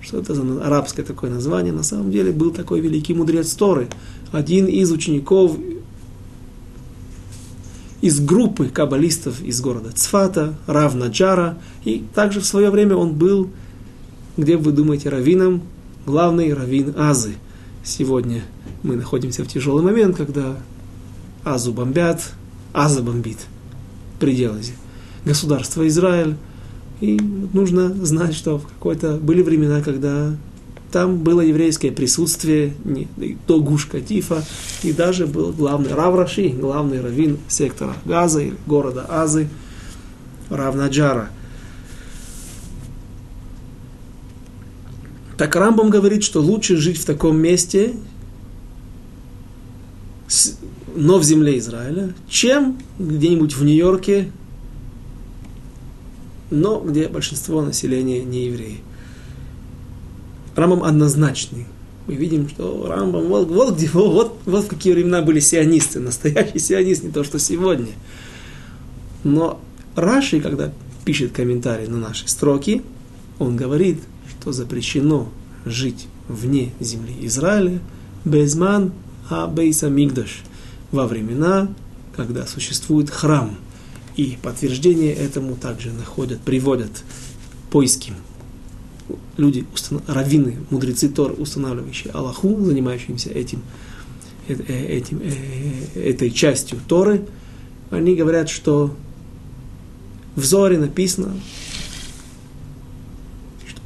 [0.00, 1.72] Что это за арабское такое название?
[1.72, 3.88] На самом деле был такой великий мудрец Торы,
[4.32, 5.56] один из учеников
[8.00, 13.48] из группы каббалистов из города Цфата, Рав Наджара, и также в свое время он был,
[14.36, 15.62] где вы думаете, раввином,
[16.06, 17.34] главный раввин Азы.
[17.84, 18.42] Сегодня
[18.82, 20.56] мы находимся в тяжелый момент, когда
[21.44, 22.22] Азу бомбят,
[22.72, 23.38] Аза бомбит–
[24.18, 24.60] пределы
[25.24, 26.36] государства Израиль.
[27.00, 27.18] И
[27.52, 30.34] нужно знать, что в какой-то были времена, когда
[30.90, 33.06] там было еврейское присутствие, не,
[33.46, 34.42] до Гушка Тифа,
[34.82, 39.48] и даже был главный Рав Раши, главный раввин сектора Газа города Азы,
[40.48, 41.28] Рав Наджара.
[45.36, 47.94] Так Рамбам говорит, что лучше жить в таком месте,
[50.94, 54.32] но в земле Израиля, чем где-нибудь в Нью-Йорке,
[56.50, 58.80] но где большинство населения не евреи.
[60.54, 61.66] Рамбам однозначный.
[62.06, 66.58] Мы видим, что Рамбам, вот, вот, где, вот, вот в какие времена были сионисты, настоящий
[66.58, 67.92] сионист, не то, что сегодня.
[69.22, 69.60] Но
[69.96, 70.72] Раши, когда
[71.04, 72.82] пишет комментарий на наши строки,
[73.38, 73.98] он говорит,
[74.46, 75.28] что запрещено
[75.64, 77.80] жить вне земли Израиля,
[78.24, 78.92] безман
[79.28, 80.44] а бейса мигдаш–
[80.92, 81.66] во времена,
[82.14, 83.56] когда существует храм.
[84.14, 87.02] И подтверждение этому также находят, приводят
[87.72, 88.12] поиски.
[89.36, 89.66] Люди,
[90.06, 93.62] раввины, мудрецы Тор, устанавливающие Аллаху, занимающиеся этим,
[94.46, 97.26] э, этим, э, этой частью Торы,
[97.90, 98.94] они говорят, что
[100.36, 101.34] в Зоре написано,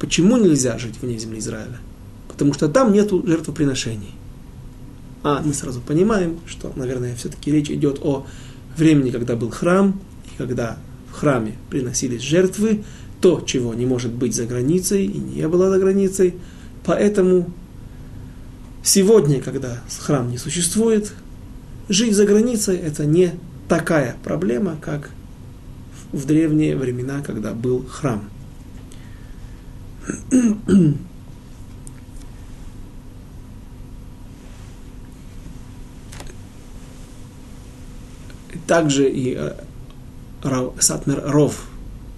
[0.01, 1.77] почему нельзя жить вне земли Израиля?
[2.27, 4.15] Потому что там нет жертвоприношений.
[5.21, 8.25] А мы сразу понимаем, что, наверное, все-таки речь идет о
[8.75, 10.79] времени, когда был храм, и когда
[11.11, 12.83] в храме приносились жертвы,
[13.21, 16.33] то, чего не может быть за границей и не было за границей.
[16.83, 17.53] Поэтому
[18.83, 21.13] сегодня, когда храм не существует,
[21.89, 23.33] жить за границей– это не
[23.67, 25.11] такая проблема, как
[26.11, 28.23] в древние времена, когда был храм.
[38.67, 39.51] Также и э,
[40.79, 41.65] Сатмер Ров,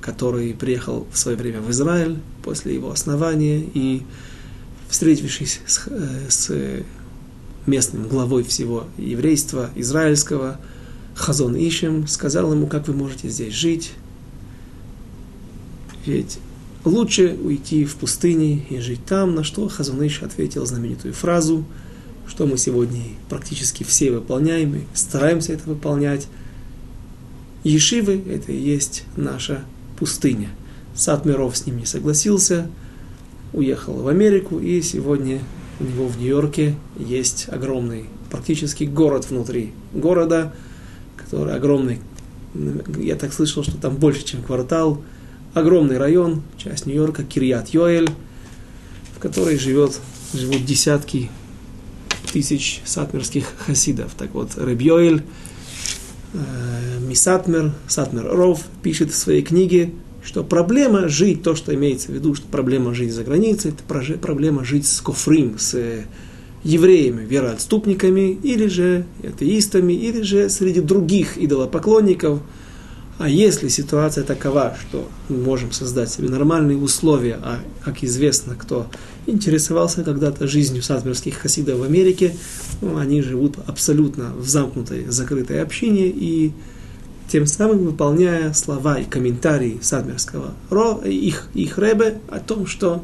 [0.01, 4.03] который приехал в свое время в Израиль после его основания и,
[4.87, 6.51] встретившись с, э, с
[7.65, 10.59] местным главой всего еврейства израильского,
[11.15, 13.93] Хазон Ишем, сказал ему, как вы можете здесь жить.
[16.05, 16.37] Ведь
[16.85, 21.63] лучше уйти в пустыне и жить там, на что Хазон Иш ответил знаменитую фразу,
[22.27, 26.27] что мы сегодня практически все выполняем и стараемся это выполнять.
[27.63, 29.63] Ешивы– это и есть наша
[29.97, 30.49] пустыня.
[30.95, 32.67] Сад миров с ним не согласился,
[33.53, 35.39] уехал в Америку, и сегодня
[35.79, 40.53] у него в Нью-Йорке есть огромный, практически город внутри города,
[41.15, 41.99] который огромный,
[42.97, 45.01] я так слышал, что там больше, чем квартал,
[45.53, 48.09] огромный район, часть Нью-Йорка, Кирьят Йоэль,
[49.15, 49.99] в которой живет,
[50.33, 51.29] живут десятки
[52.31, 54.13] тысяч сатмерских хасидов.
[54.17, 55.23] Так вот, Рэб Йоэль,
[56.33, 59.91] э, Мисатмер, Сатмер Ров пишет в своей книге,
[60.23, 63.83] что проблема жить, то, что имеется в виду, что проблема жить за границей, это
[64.17, 66.05] проблема жить с кофрим, с э,
[66.63, 72.39] евреями, вероотступниками, или же атеистами, или же среди других идолопоклонников.
[73.19, 78.87] А если ситуация такова, что мы можем создать себе нормальные условия, а, как известно, кто
[79.27, 82.35] интересовался когда-то жизнью садмерских хасидов в Америке,
[82.81, 86.53] ну, они живут абсолютно в замкнутой, закрытой общине, и
[87.31, 93.03] тем самым выполняя слова и комментарии Садмерского Ро, их, их Ребе о том, что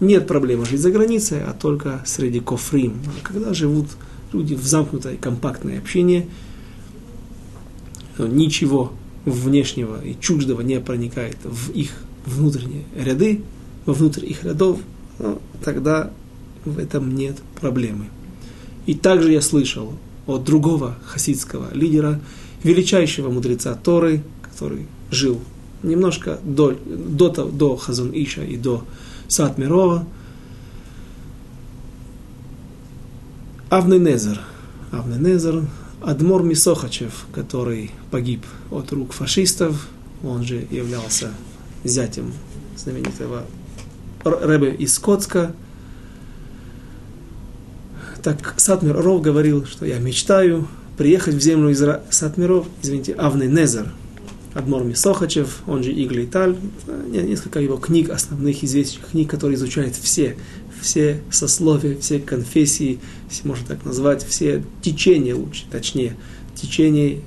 [0.00, 3.00] нет проблемы жить за границей, а только среди кофрим.
[3.22, 3.86] Когда живут
[4.32, 6.28] люди в замкнутой, компактной общине,
[8.18, 8.92] ничего
[9.24, 11.90] внешнего и чуждого не проникает в их
[12.26, 13.42] внутренние ряды,
[13.86, 14.80] вовнутрь их рядов,
[15.18, 16.10] ну, тогда
[16.64, 18.06] в этом нет проблемы.
[18.86, 19.92] И также я слышал
[20.26, 22.20] от другого хасидского лидера,
[22.62, 25.40] величайшего мудреца Торы, который жил
[25.82, 28.84] немножко до, до, до Хазон Иша и до
[29.28, 30.06] Сад Мирова,
[33.68, 34.40] Авненезер.
[34.90, 35.64] Авненезер,
[36.04, 39.88] Адмор Мисохачев, который погиб от рук фашистов,
[40.24, 41.30] он же являлся
[41.84, 42.32] зятем
[42.76, 43.44] знаменитого
[44.24, 45.54] Рэбе из Скотска.
[48.22, 52.02] Так Сатмир Ров говорил, что я мечтаю приехать в землю Изра...
[52.10, 53.92] Сатмиров, извините, Авны Незер,
[54.54, 56.56] Адмор Мисохачев, он же Игли Таль,
[57.08, 60.36] несколько его книг, основных известных книг, которые изучают все,
[60.82, 62.98] все сословия, все конфессии,
[63.30, 66.16] если можно так назвать, все течения лучше, точнее,
[66.54, 67.20] течения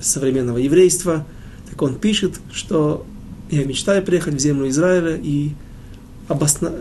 [0.00, 1.26] современного еврейства.
[1.70, 3.04] Так он пишет, что
[3.50, 5.52] я мечтаю приехать в землю Израиля и
[6.28, 6.72] обосна...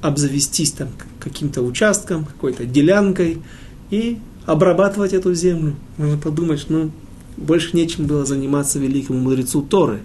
[0.00, 0.88] обзавестись там
[1.20, 3.38] каким-то участком, какой-то делянкой
[3.90, 5.76] и обрабатывать эту землю.
[5.96, 6.90] Можно подумать, ну,
[7.36, 10.00] больше нечем было заниматься великому мудрецу Торы.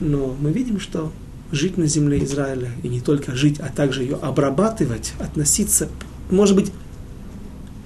[0.00, 1.12] Но мы видим, что
[1.54, 5.88] жить на земле Израиля, и не только жить, а также ее обрабатывать, относиться,
[6.30, 6.72] может быть,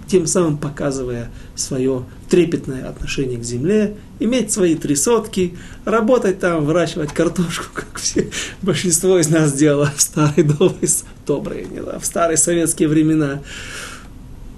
[0.09, 7.12] тем самым показывая свое трепетное отношение к земле, иметь свои три сотки, работать там, выращивать
[7.12, 8.31] картошку, как все,
[8.62, 10.91] большинство из нас делало в старые добрые,
[11.27, 13.43] добрые не, да, в старые советские времена.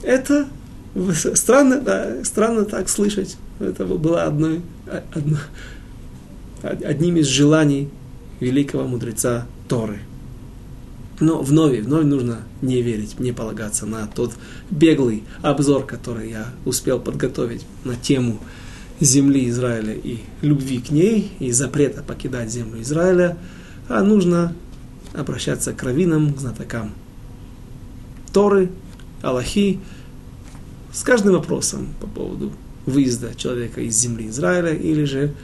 [0.02, 0.46] Это
[1.34, 3.36] странно, да, странно так слышать.
[3.58, 4.62] Это было одной,
[5.12, 5.38] одно,
[6.62, 7.90] одним из желаний
[8.40, 10.00] великого мудреца Торы.
[11.20, 14.32] Но вновь, вновь нужно не верить, не полагаться на тот
[14.70, 18.40] беглый обзор, который я успел подготовить на тему
[19.00, 23.36] земли Израиля и любви к ней, и запрета покидать землю Израиля,
[23.88, 24.54] а нужно
[25.12, 26.92] обращаться к раввинам, к знатокам
[28.32, 28.70] Торы,
[29.22, 29.80] Аллахи,
[30.92, 32.52] с каждым вопросом по поводу
[32.86, 35.34] выезда человека из земли Израиля или же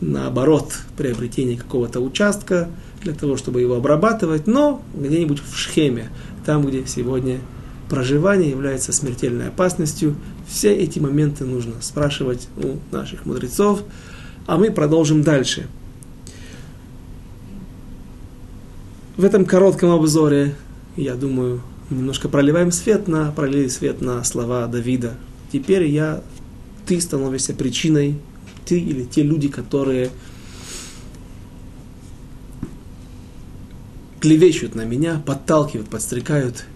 [0.00, 2.68] наоборот приобретения какого-то участка
[3.02, 6.10] для того, чтобы его обрабатывать, но где-нибудь в Шхеме,
[6.44, 7.40] там, где сегодня
[7.88, 10.16] проживание является смертельной опасностью.
[10.46, 13.82] Все эти моменты нужно спрашивать у наших мудрецов,
[14.46, 15.66] а мы продолжим дальше.
[19.16, 20.54] В этом коротком обзоре,
[20.96, 25.14] я думаю, немножко проливаем свет на, пролили свет на слова Давида.
[25.50, 26.22] Теперь я,
[26.86, 28.18] ты становишься причиной,
[28.68, 30.10] ты или те люди, которые
[34.20, 36.66] клевещут на меня, подталкивают, подстрекают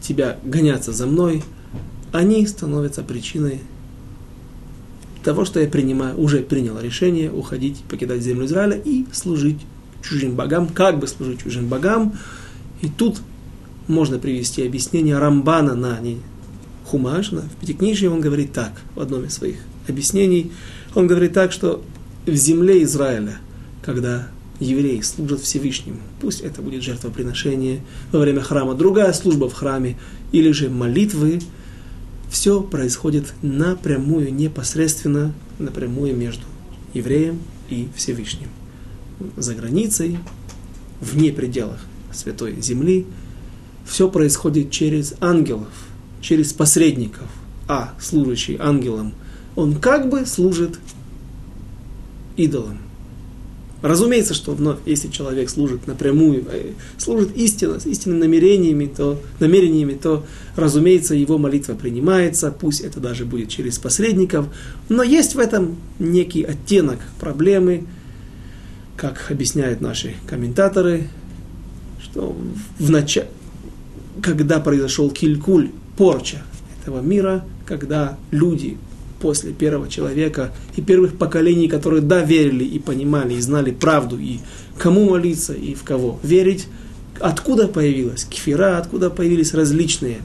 [0.00, 1.44] тебя гоняться за мной,
[2.12, 3.60] они становятся причиной
[5.22, 9.58] того, что я принимаю, уже принял решение уходить, покидать землю Израиля и служить
[10.02, 12.16] чужим богам, как бы служить чужим богам.
[12.80, 13.20] И тут
[13.86, 15.98] можно привести объяснение Рамбана на
[16.86, 19.58] Хумаш, в Пятикнижье он говорит так, в одном из своих
[19.88, 20.52] объяснений,
[20.94, 21.84] он говорит так, что
[22.26, 23.38] в земле Израиля,
[23.82, 24.28] когда
[24.60, 27.80] евреи служат Всевышнему, пусть это будет жертвоприношение
[28.12, 29.96] во время храма, другая служба в храме,
[30.32, 31.40] или же молитвы,
[32.30, 36.44] все происходит напрямую, непосредственно, напрямую между
[36.92, 38.48] евреем и Всевышним.
[39.36, 40.18] За границей,
[41.00, 41.80] вне пределах
[42.12, 43.06] Святой Земли,
[43.86, 45.68] все происходит через ангелов,
[46.20, 47.26] через посредников,
[47.66, 49.14] а служащий ангелом,
[49.58, 50.78] он как бы служит
[52.36, 52.78] идолам.
[53.82, 59.94] Разумеется, что вновь, если человек служит напрямую, э, служит истинно, с истинными намерениями, то, намерениями,
[59.94, 64.46] то, разумеется, его молитва принимается, пусть это даже будет через посредников,
[64.88, 67.84] но есть в этом некий оттенок проблемы,
[68.96, 71.08] как объясняют наши комментаторы,
[72.00, 72.36] что
[72.78, 73.26] в начале,
[74.22, 76.42] когда произошел килькуль, порча
[76.80, 78.78] этого мира, когда люди
[79.20, 84.38] после первого человека и первых поколений, которые доверили и понимали, и знали правду, и
[84.78, 86.66] кому молиться, и в кого верить,
[87.20, 90.18] откуда появилась кефира, откуда появились различные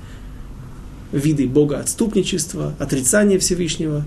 [1.12, 4.06] виды Бога отступничества, отрицания Всевышнего.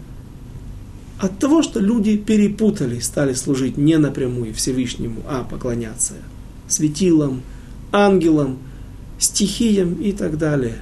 [1.18, 6.14] От того, что люди перепутали, стали служить не напрямую Всевышнему, а поклоняться
[6.68, 7.42] светилам,
[7.92, 8.58] ангелам,
[9.18, 10.78] стихиям и так далее.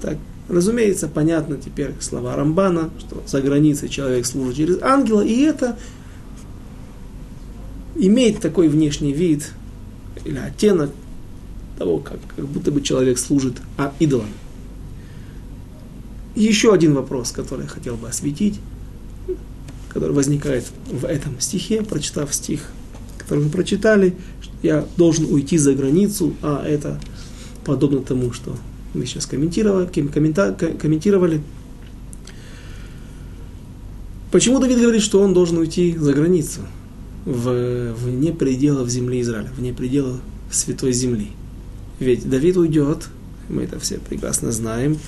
[0.00, 0.18] Так,
[0.48, 5.76] Разумеется, понятно теперь слова Рамбана, что за границей человек служит через ангела, и это
[7.96, 9.50] имеет такой внешний вид
[10.24, 10.90] или оттенок
[11.78, 14.28] того, как, как будто бы человек служит а идолам.
[16.36, 18.60] Еще один вопрос, который я хотел бы осветить,
[19.88, 22.70] который возникает в этом стихе, прочитав стих,
[23.18, 24.14] который мы прочитали,
[24.62, 27.00] я должен уйти за границу, а это
[27.64, 28.56] подобно тому, что
[28.96, 31.40] мы сейчас комментировали, комментировали.
[34.32, 36.60] Почему Давид говорит, что он должен уйти за границу,
[37.24, 40.20] в, вне пределов земли Израиля, вне пределов
[40.50, 41.28] святой земли?
[42.00, 43.08] Ведь Давид уйдет,
[43.48, 44.98] мы это все прекрасно знаем,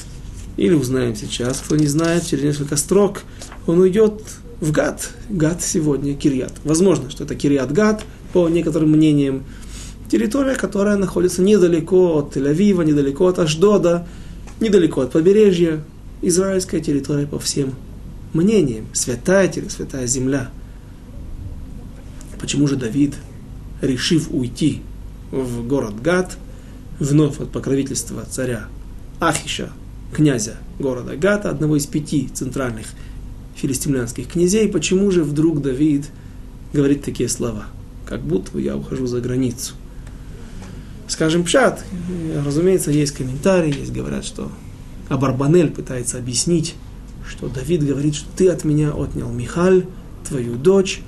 [0.57, 3.23] или узнаем сейчас, кто не знает, через несколько строк,
[3.67, 4.23] он уйдет
[4.61, 5.11] в Гад.
[5.29, 6.53] Гад сегодня Кирьят.
[6.65, 9.45] Возможно, что это Кирьят Гад, по некоторым мнениям,
[10.09, 14.07] территория, которая находится недалеко от Тель-Авива, недалеко от Аждода,
[14.61, 15.85] недалеко от побережья.
[16.21, 17.75] Израильская территория по всем
[18.33, 18.87] мнениям.
[18.93, 20.51] Святая святая земля.
[22.41, 23.15] Почему же Давид,
[23.81, 24.83] решив уйти
[25.31, 26.37] в город Гад,
[26.99, 28.67] вновь от покровительства царя
[29.21, 29.71] Ахиша,
[30.13, 32.87] князя города Гата, одного из пяти центральных
[33.55, 36.07] филистимлянских князей, почему же вдруг Давид
[36.73, 37.67] говорит такие слова?
[38.07, 39.75] Как будто я ухожу за границу–
[41.09, 41.85] скажем, пшат.
[42.45, 44.51] Разумеется, есть комментарии, есть говорят, что
[45.09, 46.75] Абарбанель пытается объяснить,
[47.27, 49.87] что Давид говорит, что ты от меня отнял Михаль,
[50.29, 51.01] твою дочь,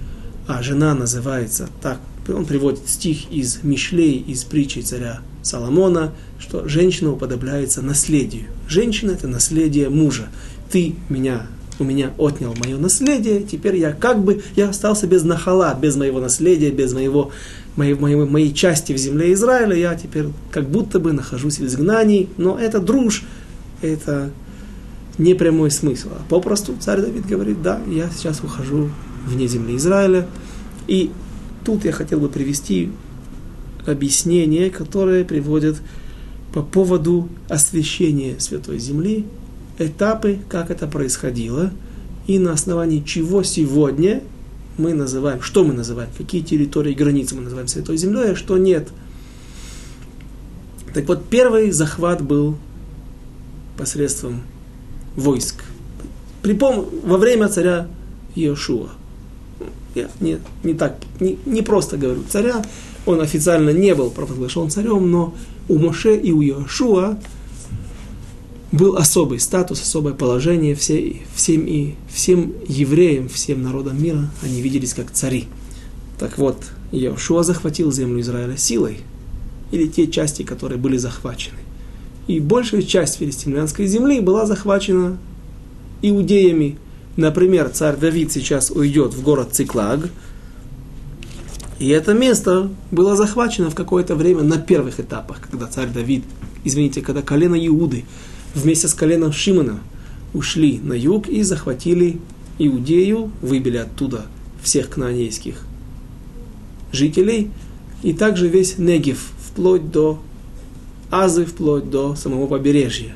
[0.47, 2.01] а жена называется так.
[2.29, 8.45] Он приводит стих из Мишлей, из притчи царя Соломона, что женщина уподобляется наследию.
[8.69, 10.29] Женщина– это наследие мужа.
[10.71, 11.47] Ты меня,
[11.79, 16.21] у меня отнял мое наследие, теперь я как бы, я остался без нахала, без моего
[16.21, 17.33] наследия, без моего
[17.81, 22.29] моей, моей, моей части в земле Израиля, я теперь как будто бы нахожусь в изгнании,
[22.37, 23.25] но это друж,
[23.81, 24.31] это
[25.17, 26.09] не прямой смысл.
[26.13, 28.91] А попросту царь Давид говорит, да, я сейчас ухожу
[29.27, 30.27] вне земли Израиля.
[30.89, 31.11] И
[31.65, 32.91] тут я хотел бы привести
[33.87, 35.81] объяснение, которое приводит
[36.53, 39.25] по поводу освящения Святой Земли,
[39.79, 41.71] этапы, как это происходило,
[42.27, 44.21] и на основании чего сегодня
[44.81, 48.89] мы называем, что мы называем, какие территории, границы мы называем Святой Землей, а что нет.
[50.95, 52.57] Так вот, первый захват был
[53.77, 54.43] посредством
[55.15, 55.65] войск.
[56.43, 56.89] При пом...
[57.05, 57.87] Во время царя
[58.35, 58.89] Иошуа.
[59.95, 62.65] Я не, не так, не, не просто говорю царя,
[63.07, 65.35] он официально не был провозглашен царем, но
[65.69, 67.19] у Моше и у Иошуа
[68.73, 74.95] был особый статус, особое положение, все, всем, и, всем евреям, всем народам мира, они виделись
[74.95, 75.47] как цари.
[76.19, 76.63] Так вот,
[76.93, 78.99] Иошуа захватил землю Израиля силой,
[79.73, 81.59] или те части, которые были захвачены.
[82.27, 85.19] И большая часть филистимлянской земли была захвачена
[86.03, 86.79] иудеями.
[87.17, 90.09] Например, царь Давид сейчас уйдет в город Циклаг,
[91.81, 96.25] и это место было захвачено в какое-то время на первых этапах, когда царь Давид,
[96.63, 98.05] извините, когда колено Иуды
[98.55, 99.81] вместе с коленом Шимона
[100.35, 102.21] ушли на юг и захватили
[102.59, 104.27] Иудею, выбили оттуда
[104.63, 105.65] всех кнаанейских
[106.93, 107.51] жителей,
[108.03, 110.21] и также весь Негев, вплоть до
[111.11, 113.15] Азы, вплоть до самого побережья.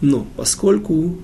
[0.00, 1.16] Но поскольку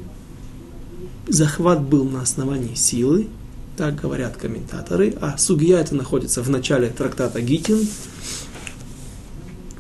[1.27, 3.29] захват был на основании силы,
[3.77, 7.87] так говорят комментаторы, а сугия это находится в начале трактата Гитин,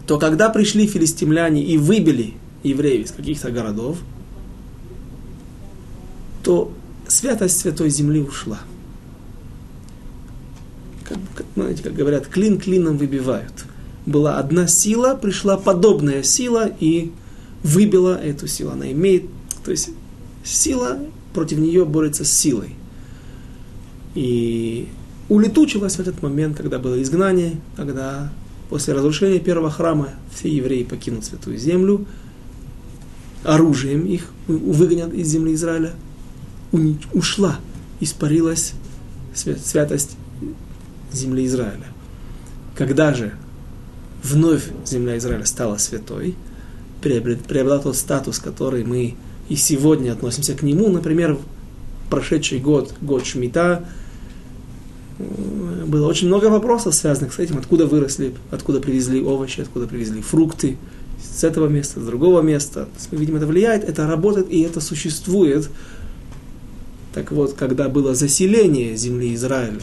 [0.07, 3.99] то когда пришли филистимляне и выбили евреев из каких-то городов,
[6.43, 6.73] то
[7.07, 8.59] святость Святой Земли ушла.
[11.05, 13.65] Как, как, знаете, как говорят, клин клином выбивают.
[14.07, 17.13] Была одна сила, пришла подобная сила и
[17.63, 18.71] выбила эту силу.
[18.73, 19.25] Она имеет,
[19.65, 19.91] то есть
[20.45, 20.99] сила
[21.35, 22.75] против нее борется с силой.
[24.15, 24.89] И
[25.29, 28.33] улетучилась в этот момент, когда было изгнание, когда
[28.71, 32.07] после разрушения первого храма все евреи покинут Святую Землю,
[33.45, 35.93] оружием их выгонят из земли Израиля,
[37.13, 37.59] ушла,
[38.01, 38.73] испарилась
[39.35, 40.17] святость
[41.13, 41.87] земли Израиля.
[42.75, 43.35] Когда же
[44.23, 46.35] вновь земля Израиля стала святой,
[47.01, 49.15] приобрела тот статус, который мы
[49.49, 51.39] и сегодня относимся к нему, например,
[52.11, 53.87] прошедший год, год Шмита,
[55.19, 60.77] было очень много вопросов, связанных с этим, откуда выросли, откуда привезли овощи, откуда привезли фрукты,
[61.23, 62.85] с этого места, с другого места.
[62.85, 65.69] То есть мы видим, это влияет, это работает и это существует.
[67.15, 69.83] Так вот, когда было заселение земли Израиля,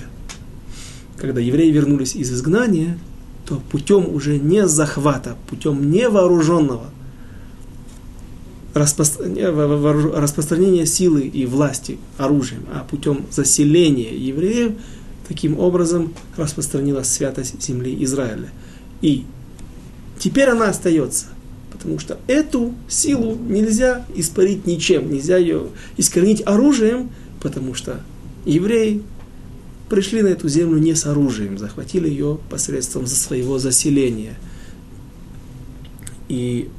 [1.17, 2.97] когда евреи вернулись из изгнания,
[3.45, 6.89] то путем уже не захвата, путем невооруженного
[8.73, 14.73] распространения силы и власти оружием, а путем заселения евреев–
[15.27, 18.49] таким образом распространилась святость земли Израиля.
[19.01, 19.25] И
[20.20, 21.26] теперь она остается,
[21.72, 27.09] потому что эту силу нельзя испарить ничем, нельзя ее искоренить оружием,
[27.41, 28.01] потому что
[28.45, 29.03] евреи
[29.89, 34.36] пришли на эту землю не с оружием, захватили ее посредством своего заселения.
[36.28, 36.70] И,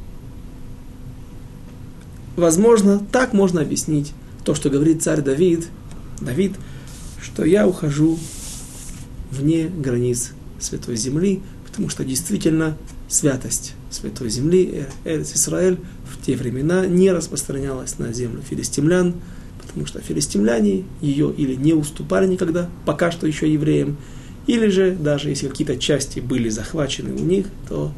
[2.36, 4.12] возможно, так можно объяснить
[4.44, 5.68] то, что говорит царь Давид,
[6.20, 6.54] Давид,
[7.22, 8.18] что я ухожу
[9.30, 12.76] вне границ Святой Земли, потому что действительно
[13.08, 19.14] святость Святой Земли, э, Эрец Израиль, в те времена не распространялась на землю филистимлян,
[19.60, 23.96] потому что филистимляне ее или не уступали никогда, пока что еще евреям,
[24.46, 27.92] или же даже если какие-то части были захвачены у них, то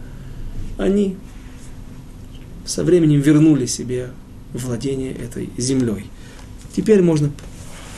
[0.79, 1.17] они
[2.65, 4.11] со временем вернули себе
[4.53, 6.07] владение этой землей.
[6.75, 7.31] Теперь можно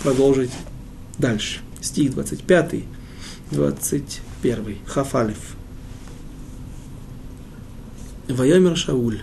[0.02, 0.50] продолжить
[1.18, 1.60] дальше.
[1.80, 2.84] Стих 25.
[3.50, 4.78] 21.
[4.86, 5.59] Хафалев.
[8.35, 9.15] ויאמר שאול,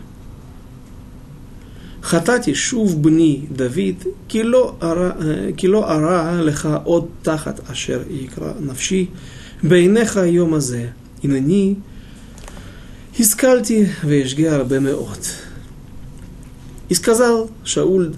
[2.02, 5.10] חטאתי שוב בני דוד, כי לא, ארע,
[5.56, 9.06] כי לא ארע לך עוד תחת אשר יקרא נפשי
[9.62, 10.88] בעיניך היום הזה.
[11.24, 11.74] הנני
[13.20, 15.18] השכלתי ואשגה הרבה מאוד.
[16.90, 18.14] И сказал Шауль,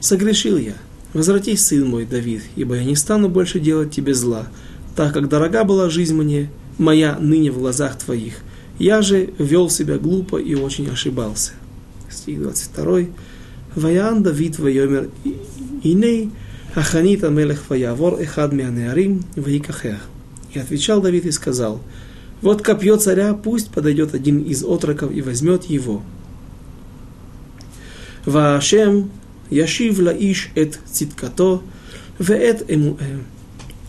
[0.00, 0.74] согрешил я,
[1.14, 4.48] возвратись, сын мой, Давид, ибо я не стану больше делать тебе зла,
[4.96, 8.38] так как дорога была жизнь мне, моя ныне в глазах твоих.
[8.79, 11.51] я же вел себя глупо и очень ошибался.
[12.09, 12.99] Стих 22.
[13.75, 15.09] Ваян Давид вайомер
[15.83, 16.31] иней
[16.75, 19.99] Аханита Мелех Ваявор Эхад Мианеарим Ваикахех.
[20.53, 21.81] И отвечал Давид и сказал,
[22.41, 26.03] вот копье царя, пусть подойдет один из отроков и возьмет его.
[28.25, 29.11] Вашем
[29.49, 31.61] яшив лаиш эт циткато,
[32.19, 32.69] веэт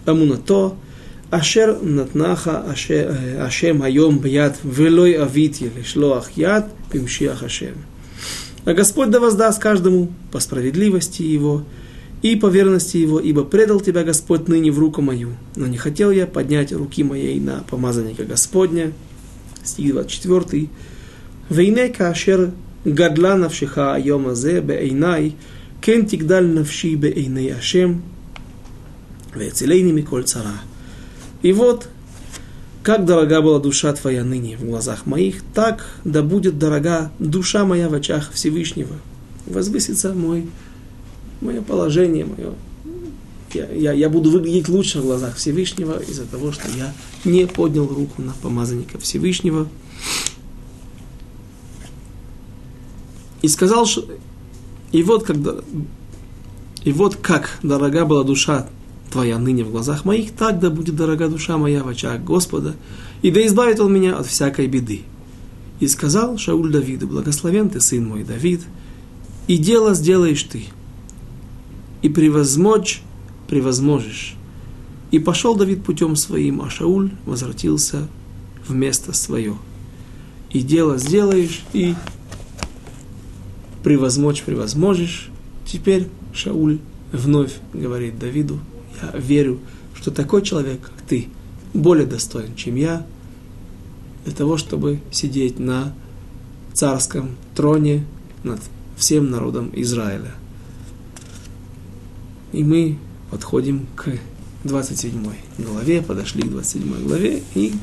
[0.06, 0.76] эмунато,
[1.34, 2.64] Ашер натнаха
[3.40, 7.74] Ашем айом бьят велой авити лишлоах яд пимшиах Ашем.
[8.64, 11.64] А Господь да воздаст каждому по справедливости его
[12.22, 15.30] и по верности его, ибо предал тебя Господь ныне в руку мою.
[15.56, 18.92] Но не хотел я поднять руки моей на помазанника Господня.
[19.64, 20.68] Стих 24.
[21.50, 22.52] Вейнека Ашер
[22.84, 25.34] гадла навшиха айом азе беэйнай,
[25.80, 28.04] кен тигдаль навши беэйней Ашем,
[29.34, 30.60] вецелейни миколь цара.
[31.44, 31.90] И вот,
[32.82, 37.90] как дорога была душа твоя ныне в глазах моих, так да будет дорога душа моя
[37.90, 38.96] в очах Всевышнего.
[39.44, 40.48] Возвысится мой,
[41.42, 42.54] мое положение, мое,
[43.52, 46.94] я, я, я буду выглядеть лучше в глазах Всевышнего из-за того, что я
[47.26, 49.68] не поднял руку на помазанника Всевышнего.
[53.42, 54.08] И сказал, что
[54.92, 55.56] и вот, когда,
[56.84, 58.66] и вот как дорога была душа
[59.14, 62.74] Твоя ныне в глазах моих, так да будет дорога душа моя в очах Господа,
[63.22, 65.02] и да избавит Он меня от всякой беды.
[65.78, 68.62] И сказал Шауль Давиду, благословен ты, сын мой Давид,
[69.46, 70.64] и дело сделаешь ты,
[72.02, 73.02] и превозмочь
[73.46, 74.34] превозможешь.
[75.12, 78.08] И пошел Давид путем своим, а Шауль возвратился
[78.66, 79.56] в место свое.
[80.50, 81.94] И дело сделаешь, и
[83.84, 85.28] превозмочь превозможешь.
[85.64, 86.80] Теперь Шауль
[87.12, 88.58] вновь говорит Давиду,
[89.02, 89.60] я верю,
[89.94, 91.28] что такой человек, как ты,
[91.72, 93.06] более достоин, чем я,
[94.24, 95.94] для того, чтобы сидеть на
[96.72, 98.04] царском троне
[98.42, 98.60] над
[98.96, 100.32] всем народом Израиля.
[102.52, 102.98] И мы
[103.30, 104.18] подходим к
[104.64, 107.74] 27 главе, подошли к 27 главе, и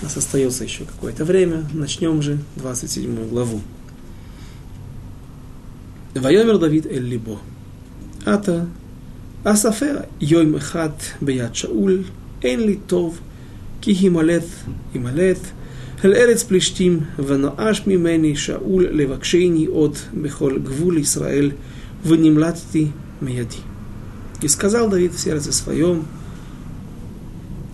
[0.00, 1.64] у нас остается еще какое-то время.
[1.72, 3.60] Начнем же 27 главу.
[6.14, 7.38] Вайомер Давид Эль Либо.
[8.24, 8.68] Ата
[9.43, 10.89] אספר יום אחד
[11.21, 12.03] ביד שאול,
[12.43, 13.19] אין לי טוב,
[13.81, 14.43] כי הימלט,
[14.93, 15.39] הימלט,
[16.05, 21.51] אל ארץ פלישתים, ונואש ממני שאול לבקשני עוד בכל גבול ישראל,
[22.05, 22.87] ונמלטתי
[23.21, 23.61] מידי.
[24.41, 26.05] И сказал Давид в сердце своем,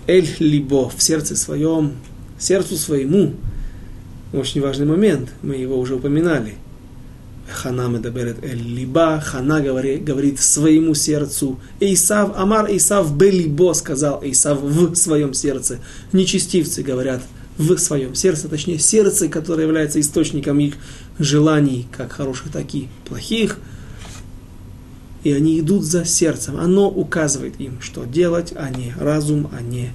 [0.08, 1.94] Эль Либо, в сердце своем,
[2.40, 3.34] сердцу своему,
[4.32, 6.56] очень важный момент, мы его уже упоминали.
[7.51, 11.59] Хана медаберет Эль Либа, Хана говорит, говорит своему сердцу.
[11.81, 15.79] Исав, Амар Исав Белибо, сказал Исав в своем сердце.
[16.13, 17.23] Нечестивцы говорят
[17.57, 20.75] в своем сердце, точнее сердце, которое является источником их
[21.19, 23.59] желаний, как хороших, так и плохих–
[25.25, 26.57] и они идут за сердцем.
[26.59, 29.93] Оно указывает им, что делать, а не разум, а не...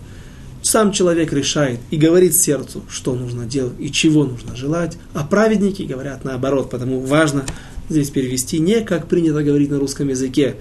[0.63, 5.83] Сам человек решает и говорит сердцу, что нужно делать и чего нужно желать, а праведники
[5.83, 7.45] говорят наоборот, потому важно
[7.89, 10.55] здесь перевести не как принято говорить на русском языке,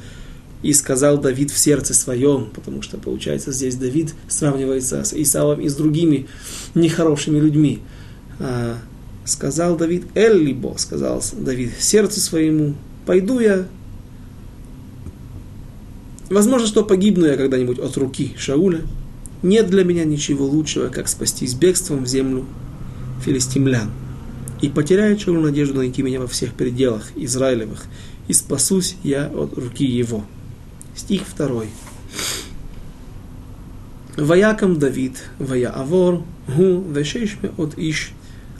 [0.62, 5.68] и сказал Давид в сердце своем, потому что, получается, здесь Давид сравнивается с Исавом и
[5.68, 6.26] с другими
[6.74, 7.80] нехорошими людьми.
[8.38, 8.76] А,
[9.24, 12.74] сказал Давид Эллибо, сказал Давид сердцу своему,
[13.06, 13.66] пойду я
[16.30, 18.80] Возможно, что погибну я когда-нибудь от руки Шауля.
[19.42, 22.46] Нет для меня ничего лучшего, как спастись бегством в землю
[23.24, 23.90] филистимлян.
[24.60, 27.84] И потеряет Шауль надежду найти меня во всех пределах Израилевых,
[28.28, 30.24] и спасусь я от руки его.
[30.94, 31.68] Стих второй.
[34.16, 38.12] Ваякам Давид, вая Авор, гу вешешме от иш,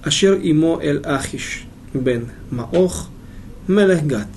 [0.03, 1.65] ашер имо эль ахиш,
[1.95, 3.09] бен маох,
[3.69, 4.29] мелех гат.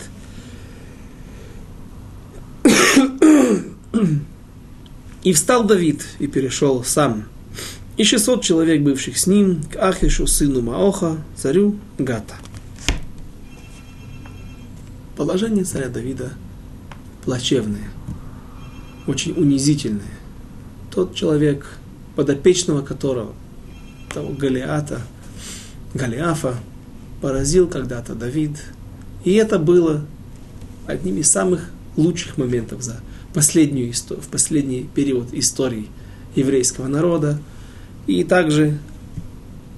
[5.26, 7.26] И встал Давид и перешел сам.
[7.98, 12.36] И 600 человек, бывших с ним, к Ахишу, сыну Маоха, царю Гата.
[15.18, 16.34] Положение царя Давида
[17.24, 17.90] плачевное,
[19.08, 20.04] очень унизительное.
[20.94, 21.72] Тот человек,
[22.16, 23.34] подопечного которого,
[24.14, 25.02] того Галиата,
[25.96, 26.54] Галиафа,
[27.22, 28.62] поразил когда-то Давид.
[29.24, 30.06] И это было
[30.86, 33.02] одним из самых лучших моментов за
[33.36, 35.88] последнюю, в последний период истории
[36.36, 37.38] еврейского народа
[38.08, 38.80] и также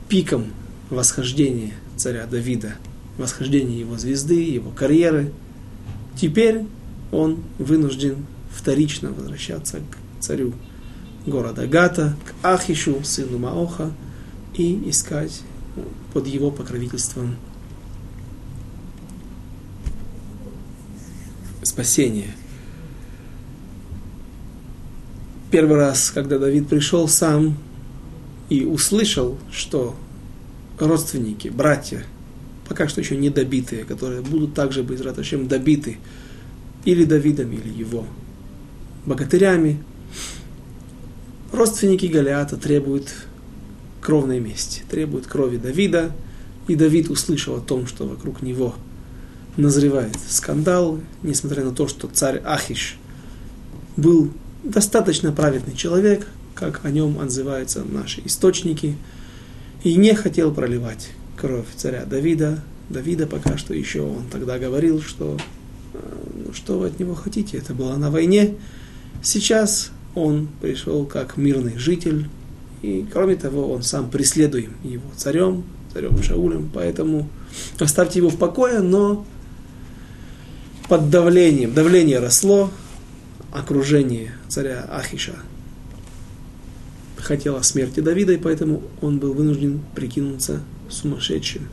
[0.07, 0.45] пиком
[0.91, 2.75] восхождения царя Давида,
[3.17, 5.33] восхождения его звезды, его карьеры.
[6.15, 6.65] Теперь
[7.11, 10.53] он вынужден вторично возвращаться к царю
[11.25, 13.91] города Гата, к Ахишу, сыну Маоха,
[14.53, 15.41] и искать
[16.13, 17.35] под его покровительством
[21.63, 22.35] спасение.
[25.51, 27.57] Первый раз, когда Давид пришел сам
[28.49, 29.95] и услышал, что
[30.79, 32.03] родственники, братья,
[32.67, 35.97] пока что еще не добитые, которые будут также быть чем добиты
[36.85, 38.05] или Давидом, или его
[39.05, 39.81] богатырями,
[41.51, 43.13] родственники Галиата требуют
[44.01, 46.11] кровной мести, требуют крови Давида,
[46.67, 48.75] и Давид услышал о том, что вокруг него–
[49.57, 52.97] назревает скандал, несмотря на то, что царь Ахиш
[53.97, 54.31] был
[54.63, 58.95] достаточно праведный человек, как о нем отзываются наши источники,
[59.83, 62.63] и не хотел проливать кровь царя Давида.
[62.89, 65.37] Давида пока что еще он тогда говорил, что
[65.93, 65.99] «Э,
[66.45, 68.55] ну, что вы от него хотите, это было на войне.
[69.21, 72.27] Сейчас он пришел как мирный житель,
[72.81, 77.29] и кроме того, он сам преследуем его царем, царем Шаулем, поэтому
[77.79, 79.25] оставьте его в покое, но
[80.87, 82.71] под давлением, давление росло,
[83.51, 85.35] окружение царя Ахиша
[87.27, 91.67] хотело смерти Давида, и поэтому он был вынужден прикинуться сумасшедшим.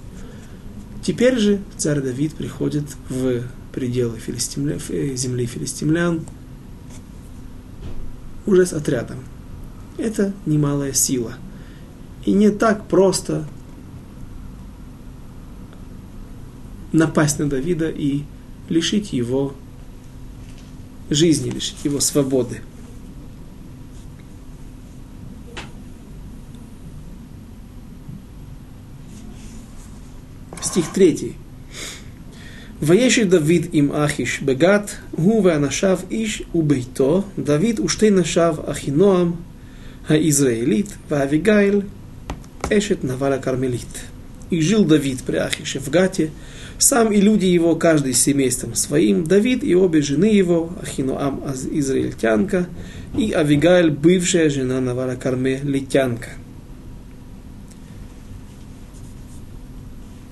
[1.03, 6.23] Теперь же царь Давид приходит в пределы филистимля, э, земли филистимлян
[8.47, 9.19] уже с отрядом.
[9.97, 11.35] Это немалая сила.
[12.25, 13.47] И не так просто
[16.93, 18.23] напасть на Давида и
[18.69, 19.55] лишить его
[21.11, 22.61] жизни, лишить его свободы.
[30.63, 31.25] Стих 3.
[32.83, 39.33] וישי דוד עם אחיש בגת, הוא ואנשיו איש וביתו, דוד ושתי נשיו אחינועם
[40.09, 41.81] היזרעאלית ואביגיל
[42.73, 43.99] אשת נבל הכרמלית.
[44.51, 46.31] И жил Давид при Ахише в Гате,
[46.85, 52.67] сам и люди его, каждый с семейством своим, Давид и обе жены его, Ахинуам израильтянка,
[53.17, 56.33] и Авигаиль, бывшая жена Наваля Кармелитянка.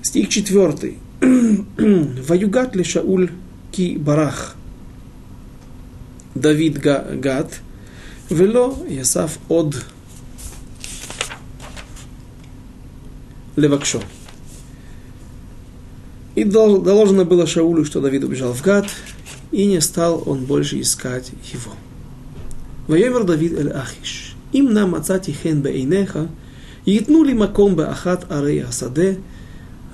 [0.03, 0.99] Стих четвертый.
[1.21, 3.31] Ваюгат ли Шауль
[3.71, 4.55] ки барах.
[6.35, 7.61] Давид гад,
[8.29, 9.83] вело Ясав од
[13.55, 14.01] левакшо.
[16.34, 18.86] И доложено было Шаулю, что Давид убежал в Гад,
[19.50, 21.72] и не стал он больше искать его.
[22.88, 26.18] ויאמר דוד אל אחיש, אם נא מצאתי חן בעיניך,
[26.86, 29.10] ייתנו לי מקום באחת ערי השדה,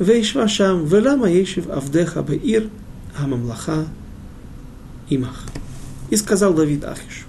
[0.01, 2.69] וישבה שם, ולמה ישב עבדיך בעיר
[3.17, 3.83] הממלכה
[5.11, 5.45] עמך.
[6.11, 7.27] И сказал Давид Ахишу,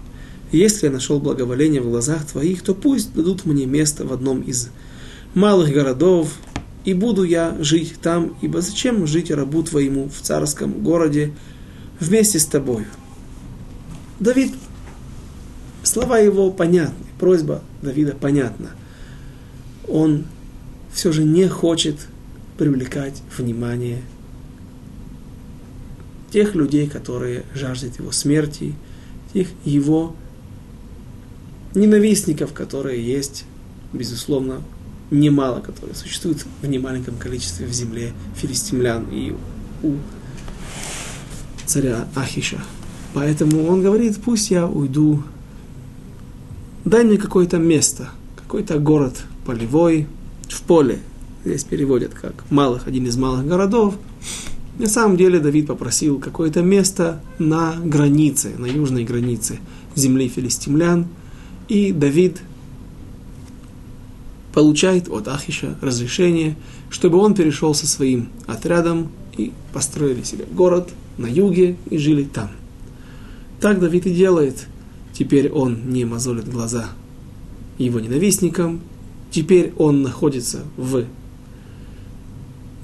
[0.52, 4.70] если я нашел благоволение в глазах твоих, то пусть дадут мне место в одном из
[5.34, 6.34] малых городов,
[6.85, 11.33] и буду я жить там, ибо зачем жить рабу твоему в царском городе
[11.99, 12.87] вместе с тобою?
[14.19, 14.55] Давид,
[15.83, 18.71] слова его понятны, просьба Давида понятна.
[19.89, 20.25] Он
[20.93, 21.97] все же не хочет
[22.59, 24.03] привлекать внимание
[26.31, 28.75] тех людей, которые жаждут его смерти,
[29.33, 30.15] тех его
[31.75, 33.45] ненавистников, которые есть,
[33.93, 34.63] безусловно,
[35.11, 39.35] немало, которые существуют в немаленьком количестве в земле филистимлян и
[39.83, 39.95] у
[41.67, 42.63] царя Ахиша.
[43.15, 45.23] Поэтому он говорит, пусть я уйду,
[46.85, 50.07] дай мне какое-то место, какой-то город полевой,
[50.49, 51.01] в поле.
[51.45, 53.95] Здесь переводят как малых, один из малых городов.
[54.79, 59.59] На самом деле Давид попросил какое-то место на границе, на южной границе
[59.95, 61.07] земли филистимлян.
[61.69, 62.43] И Давид
[64.53, 66.57] получает от Ахиша разрешение,
[66.91, 72.51] чтобы он перешел со своим отрядом и построили себе город на юге и жили там.
[73.61, 74.67] Так Давид и делает.
[75.13, 76.89] Теперь он не мозолит глаза
[77.79, 78.81] его ненавистникам,
[79.31, 81.05] теперь он находится в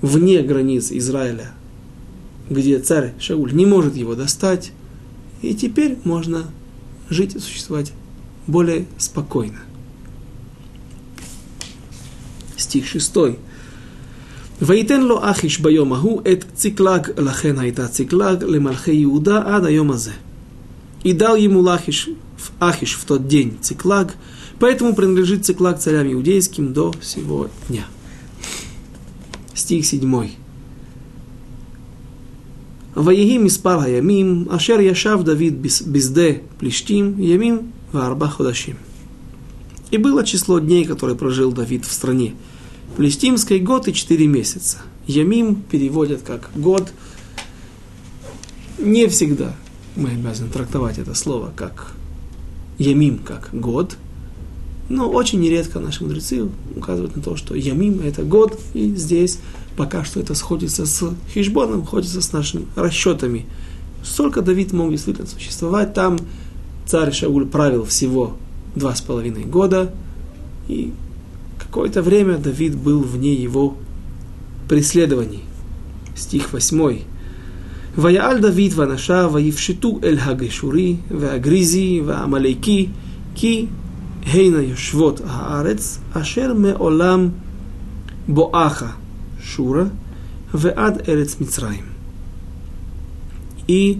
[0.02, 1.52] вне границ Израиля,
[2.50, 4.72] где царь Шауль не может его достать,
[5.42, 6.44] и теперь можно
[7.08, 7.92] жить и существовать
[8.46, 9.60] более спокойно
[12.65, 13.09] стих 6.
[14.61, 20.11] ויתן לו אחיש ביום ההוא את ציקלג, לכן הייתה ציקלג למלכי יהודה עד היום הזה.
[21.03, 22.09] И дал ему Лахиш,
[22.59, 24.13] Ахиш в тот день Циклаг,
[24.59, 27.85] поэтому принадлежит Циклаг царям иудейским до сего дня.
[29.55, 30.27] Стих 7.
[32.97, 38.75] ויהי מספר הימים אשר ישב דוד בשדה פלישתים ימים וארבע חודשים.
[39.91, 42.33] И было число дней, которые прожил Давид в стране
[42.96, 44.78] Палестимской год и четыре месяца.
[45.06, 46.90] Ямим переводят как год.
[48.78, 49.54] Не всегда
[49.96, 51.92] мы обязаны трактовать это слово как
[52.78, 53.96] ямим, как год.
[54.88, 59.40] Но очень нередко наши мудрецы указывают на то, что ямим– это год, и здесь
[59.76, 63.46] пока что это сходится с хижбоном, сходится с нашими расчетами.
[64.04, 65.92] Столько Давид мог действительно существовать.
[65.92, 66.18] Там
[66.86, 68.36] царь Шауль правил всего
[68.76, 69.92] два с половиной года,
[70.68, 70.92] и
[71.75, 73.77] какое-то время Давид был вне его
[74.67, 75.43] преследований.
[76.15, 76.99] Стих 8.
[77.97, 82.87] ויעל דוד ואנשיו ויפשטו אל הגשורי והגריזי והעמלקי
[83.35, 83.65] כי
[84.25, 87.29] הנה יושבות הארץ אשר מעולם
[88.27, 88.91] בואכה
[89.41, 89.83] שורה
[90.53, 91.91] ועד ארץ מצרים.
[93.67, 93.97] И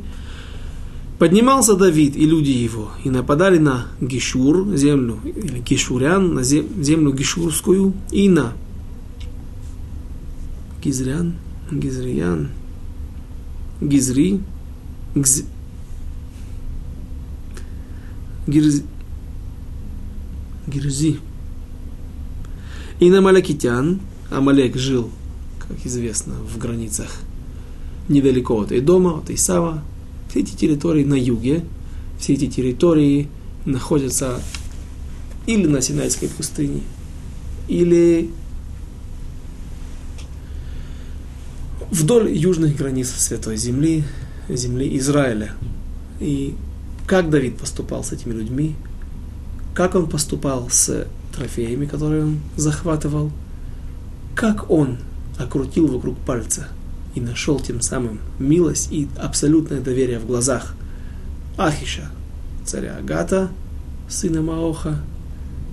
[1.19, 7.95] Поднимался Давид и люди его, и нападали на Гишур, землю, или Гишурян, на землю Гишурскую,
[8.11, 8.53] и на
[10.83, 11.35] Гизрян,
[11.73, 12.49] Гизриян,
[13.81, 14.41] Гизри,
[15.14, 15.45] Гз...
[18.47, 18.85] Гирзи,
[20.67, 21.19] Гирзи.
[23.01, 24.01] И на Малакитян,
[24.31, 25.11] Амалек жил,
[25.59, 27.09] как известно, в границах
[28.09, 29.83] недалеко от Идома, от Исава,
[30.37, 31.64] все эти территории на юге,
[32.18, 33.30] все эти территории
[33.64, 34.39] находятся
[35.47, 36.82] или на Синайской пустыне,
[37.68, 38.30] или
[41.91, 44.05] вдоль южных границ Святой Земли,
[44.51, 45.53] земли Израиля.
[46.20, 46.55] И
[47.07, 48.76] как Давид поступал с этими людьми,
[49.74, 53.32] как он поступал с трофеями, которые он захватывал,
[54.34, 54.99] как он
[55.39, 56.68] окрутил вокруг пальца
[57.17, 60.75] и нашел тем самым милость и абсолютное доверие в глазах
[61.57, 62.11] Ахиша,
[62.64, 63.49] царя Агата,
[64.07, 65.01] сына Маоха.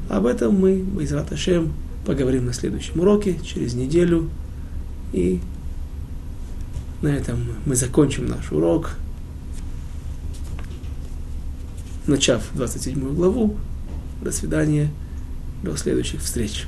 [0.10, 1.74] Об этом мы, Байзрат Ашем,
[2.06, 4.30] поговорим на следующем уроке, через неделю.
[5.12, 5.42] И
[7.02, 8.96] на этом мы закончим наш урок,
[12.08, 13.58] начав 27 главу.
[14.22, 14.90] До свидания,
[15.62, 16.68] до следующих встреч.